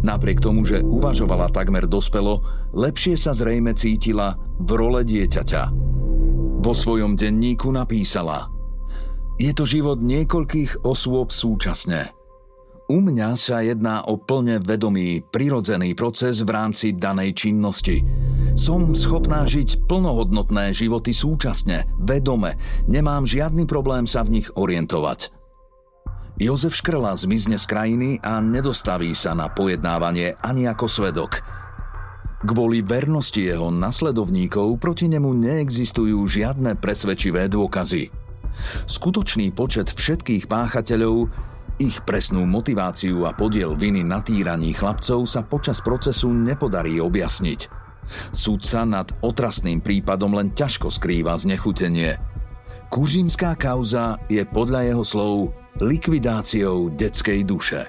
Napriek 0.00 0.40
tomu, 0.40 0.64
že 0.64 0.80
uvažovala 0.80 1.52
takmer 1.52 1.84
dospelo, 1.84 2.40
lepšie 2.72 3.20
sa 3.20 3.36
zrejme 3.36 3.76
cítila 3.76 4.40
v 4.56 4.70
role 4.72 5.04
dieťaťa. 5.04 5.62
Vo 6.64 6.72
svojom 6.72 7.12
denníku 7.12 7.68
napísala 7.68 8.48
Je 9.36 9.52
to 9.52 9.68
život 9.68 10.00
niekoľkých 10.00 10.88
osôb 10.88 11.28
súčasne. 11.28 12.15
U 12.86 13.02
mňa 13.02 13.34
sa 13.34 13.66
jedná 13.66 14.06
o 14.06 14.14
plne 14.14 14.62
vedomý, 14.62 15.18
prirodzený 15.18 15.98
proces 15.98 16.46
v 16.46 16.54
rámci 16.54 16.94
danej 16.94 17.34
činnosti. 17.34 18.06
Som 18.54 18.94
schopná 18.94 19.42
žiť 19.42 19.90
plnohodnotné 19.90 20.70
životy 20.70 21.10
súčasne, 21.10 21.90
vedome, 21.98 22.54
nemám 22.86 23.26
žiadny 23.26 23.66
problém 23.66 24.06
sa 24.06 24.22
v 24.22 24.38
nich 24.38 24.48
orientovať. 24.54 25.34
Jozef 26.38 26.78
Škrla 26.78 27.18
zmizne 27.18 27.58
z 27.58 27.66
krajiny 27.66 28.10
a 28.22 28.38
nedostaví 28.38 29.10
sa 29.18 29.34
na 29.34 29.50
pojednávanie 29.50 30.38
ani 30.38 30.70
ako 30.70 30.86
svedok. 30.86 31.42
Kvôli 32.46 32.86
vernosti 32.86 33.50
jeho 33.50 33.66
nasledovníkov 33.74 34.78
proti 34.78 35.10
nemu 35.10 35.34
neexistujú 35.34 36.22
žiadne 36.22 36.78
presvedčivé 36.78 37.50
dôkazy. 37.50 38.14
Skutočný 38.86 39.50
počet 39.50 39.90
všetkých 39.90 40.46
páchateľov 40.46 41.55
ich 41.76 42.00
presnú 42.08 42.48
motiváciu 42.48 43.28
a 43.28 43.36
podiel 43.36 43.76
viny 43.76 44.00
na 44.00 44.24
týraní 44.24 44.72
chlapcov 44.72 45.28
sa 45.28 45.44
počas 45.44 45.84
procesu 45.84 46.32
nepodarí 46.32 46.96
objasniť. 47.00 47.68
Súdca 48.32 48.86
nad 48.86 49.08
otrasným 49.20 49.84
prípadom 49.84 50.32
len 50.32 50.56
ťažko 50.56 50.88
skrýva 50.88 51.36
znechutenie. 51.36 52.16
Kužimská 52.88 53.58
kauza 53.58 54.16
je 54.30 54.40
podľa 54.46 54.80
jeho 54.88 55.04
slov 55.04 55.36
likvidáciou 55.82 56.96
detskej 56.96 57.44
duše. 57.44 57.84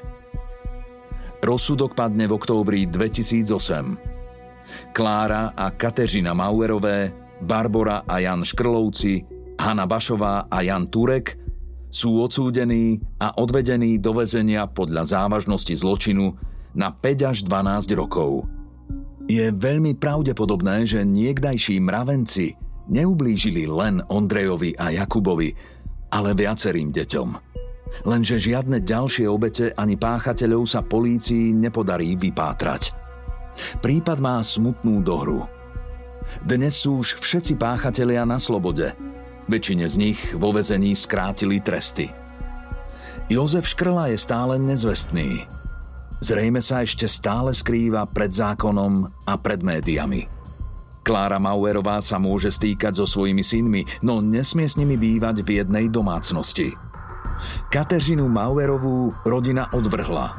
Rozsudok 1.39 1.95
padne 1.95 2.27
v 2.27 2.35
októbri 2.35 2.89
2008. 2.89 4.91
Klára 4.91 5.55
a 5.55 5.71
Kateřina 5.71 6.35
Mauerové, 6.35 7.13
Barbora 7.39 8.03
a 8.03 8.19
Jan 8.19 8.43
Škrlovci, 8.43 9.23
Hanna 9.61 9.87
Bašová 9.87 10.51
a 10.51 10.59
Jan 10.59 10.91
Turek– 10.91 11.27
sú 11.87 12.19
odsúdení 12.19 12.99
a 13.17 13.35
odvedení 13.39 13.97
do 13.97 14.11
väzenia 14.11 14.67
podľa 14.67 15.07
závažnosti 15.07 15.73
zločinu 15.73 16.35
na 16.75 16.91
5 16.91 17.31
až 17.31 17.37
12 17.47 17.97
rokov. 17.97 18.45
Je 19.27 19.51
veľmi 19.51 19.99
pravdepodobné, 19.99 20.87
že 20.87 21.03
niekdajší 21.03 21.83
mravenci 21.83 22.55
neublížili 22.87 23.67
len 23.67 23.99
Ondrejovi 24.07 24.79
a 24.79 24.95
Jakubovi, 24.95 25.51
ale 26.11 26.31
viacerým 26.31 26.95
deťom. 26.95 27.29
Lenže 28.07 28.39
žiadne 28.39 28.83
ďalšie 28.83 29.27
obete 29.27 29.71
ani 29.75 29.99
páchateľov 29.99 30.63
sa 30.67 30.83
polícii 30.83 31.51
nepodarí 31.55 32.15
vypátrať. 32.15 32.95
Prípad 33.83 34.19
má 34.23 34.39
smutnú 34.43 35.03
dohru. 35.03 35.47
Dnes 36.43 36.75
sú 36.75 36.99
už 36.99 37.19
všetci 37.19 37.55
páchatelia 37.55 38.27
na 38.27 38.39
slobode– 38.39 38.91
Väčšine 39.47 39.87
z 39.87 39.95
nich 39.95 40.19
vo 40.35 40.51
vezení 40.51 40.91
skrátili 40.91 41.63
tresty. 41.63 42.11
Jozef 43.31 43.67
Škrla 43.67 44.11
je 44.11 44.19
stále 44.19 44.59
nezvestný. 44.59 45.47
Zrejme 46.19 46.59
sa 46.59 46.83
ešte 46.83 47.07
stále 47.07 47.55
skrýva 47.55 48.03
pred 48.07 48.31
zákonom 48.31 49.07
a 49.23 49.33
pred 49.39 49.63
médiami. 49.63 50.27
Klára 51.07 51.39
Mauerová 51.39 52.03
sa 52.03 52.19
môže 52.19 52.51
stýkať 52.51 52.99
so 52.99 53.07
svojimi 53.07 53.39
synmi, 53.39 53.87
no 54.03 54.19
nesmie 54.19 54.67
s 54.67 54.75
nimi 54.75 54.99
bývať 54.99 55.39
v 55.39 55.63
jednej 55.63 55.87
domácnosti. 55.87 56.75
Kateřinu 57.71 58.27
Mauerovú 58.27 59.15
rodina 59.23 59.71
odvrhla. 59.71 60.35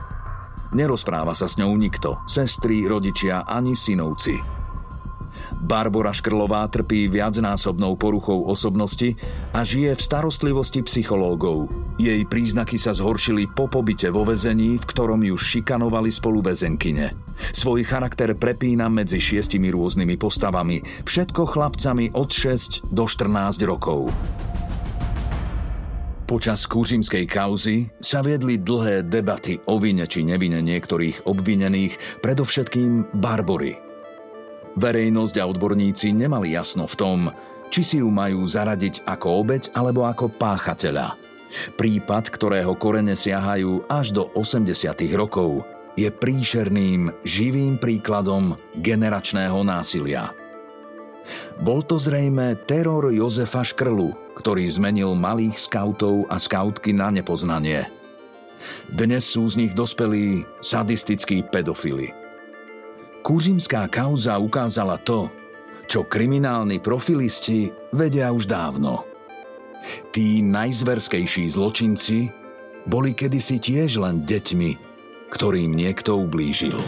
Nerozpráva 0.76 1.32
sa 1.32 1.48
s 1.48 1.56
ňou 1.56 1.72
nikto, 1.80 2.20
sestry, 2.28 2.84
rodičia 2.84 3.48
ani 3.48 3.72
synovci. 3.72 4.57
Barbora 5.56 6.12
Škrlová 6.12 6.68
trpí 6.68 7.08
viacnásobnou 7.08 7.96
poruchou 7.96 8.46
osobnosti 8.46 9.16
a 9.52 9.64
žije 9.64 9.96
v 9.96 10.04
starostlivosti 10.04 10.84
psychológov. 10.84 11.68
Jej 11.98 12.24
príznaky 12.28 12.76
sa 12.78 12.94
zhoršili 12.94 13.50
po 13.50 13.66
pobyte 13.66 14.08
vo 14.12 14.22
väzení, 14.22 14.78
v 14.78 14.84
ktorom 14.84 15.24
ju 15.24 15.36
šikanovali 15.36 16.12
spoluväzenkyne. 16.12 17.12
Svoj 17.54 17.82
charakter 17.82 18.34
prepína 18.36 18.86
medzi 18.92 19.18
šiestimi 19.18 19.72
rôznymi 19.72 20.14
postavami, 20.20 20.82
všetko 21.06 21.42
chlapcami 21.48 22.14
od 22.14 22.28
6 22.30 22.92
do 22.92 23.04
14 23.08 23.64
rokov. 23.66 24.12
Počas 26.28 26.68
kúžimskej 26.68 27.24
kauzy 27.24 27.88
sa 28.04 28.20
viedli 28.20 28.60
dlhé 28.60 29.08
debaty 29.08 29.64
o 29.64 29.80
vine 29.80 30.04
či 30.04 30.28
nevine 30.28 30.60
niektorých 30.60 31.24
obvinených, 31.24 32.20
predovšetkým 32.20 33.16
Barbory– 33.16 33.80
Verejnosť 34.76 35.34
a 35.40 35.48
odborníci 35.48 36.12
nemali 36.12 36.52
jasno 36.52 36.84
v 36.84 36.98
tom, 36.98 37.20
či 37.68 37.80
si 37.84 37.96
ju 38.00 38.08
majú 38.08 38.44
zaradiť 38.44 39.04
ako 39.04 39.26
obeď 39.44 39.62
alebo 39.76 40.04
ako 40.04 40.32
páchateľa. 40.32 41.16
Prípad, 41.80 42.28
ktorého 42.28 42.76
korene 42.76 43.16
siahajú 43.16 43.88
až 43.88 44.12
do 44.12 44.22
80. 44.36 44.92
rokov, 45.16 45.64
je 45.96 46.08
príšerným, 46.12 47.10
živým 47.24 47.80
príkladom 47.80 48.60
generačného 48.78 49.64
násilia. 49.64 50.30
Bol 51.60 51.84
to 51.84 52.00
zrejme 52.00 52.56
teror 52.64 53.12
Jozefa 53.12 53.66
Škrlu, 53.66 54.14
ktorý 54.38 54.64
zmenil 54.68 55.12
malých 55.18 55.58
skautov 55.58 56.24
a 56.30 56.38
skautky 56.38 56.94
na 56.94 57.12
nepoznanie. 57.12 57.88
Dnes 58.88 59.28
sú 59.28 59.44
z 59.48 59.66
nich 59.66 59.72
dospelí 59.74 60.46
sadistickí 60.62 61.44
pedofily– 61.44 62.14
Kužimská 63.28 63.92
kauza 63.92 64.40
ukázala 64.40 64.96
to, 64.96 65.28
čo 65.84 66.08
kriminálni 66.08 66.80
profilisti 66.80 67.68
vedia 67.92 68.32
už 68.32 68.48
dávno. 68.48 69.04
Tí 70.16 70.40
najzverskejší 70.40 71.52
zločinci 71.52 72.32
boli 72.88 73.12
kedysi 73.12 73.60
tiež 73.60 74.00
len 74.00 74.24
deťmi, 74.24 74.70
ktorým 75.28 75.76
niekto 75.76 76.16
ublížil. 76.24 76.80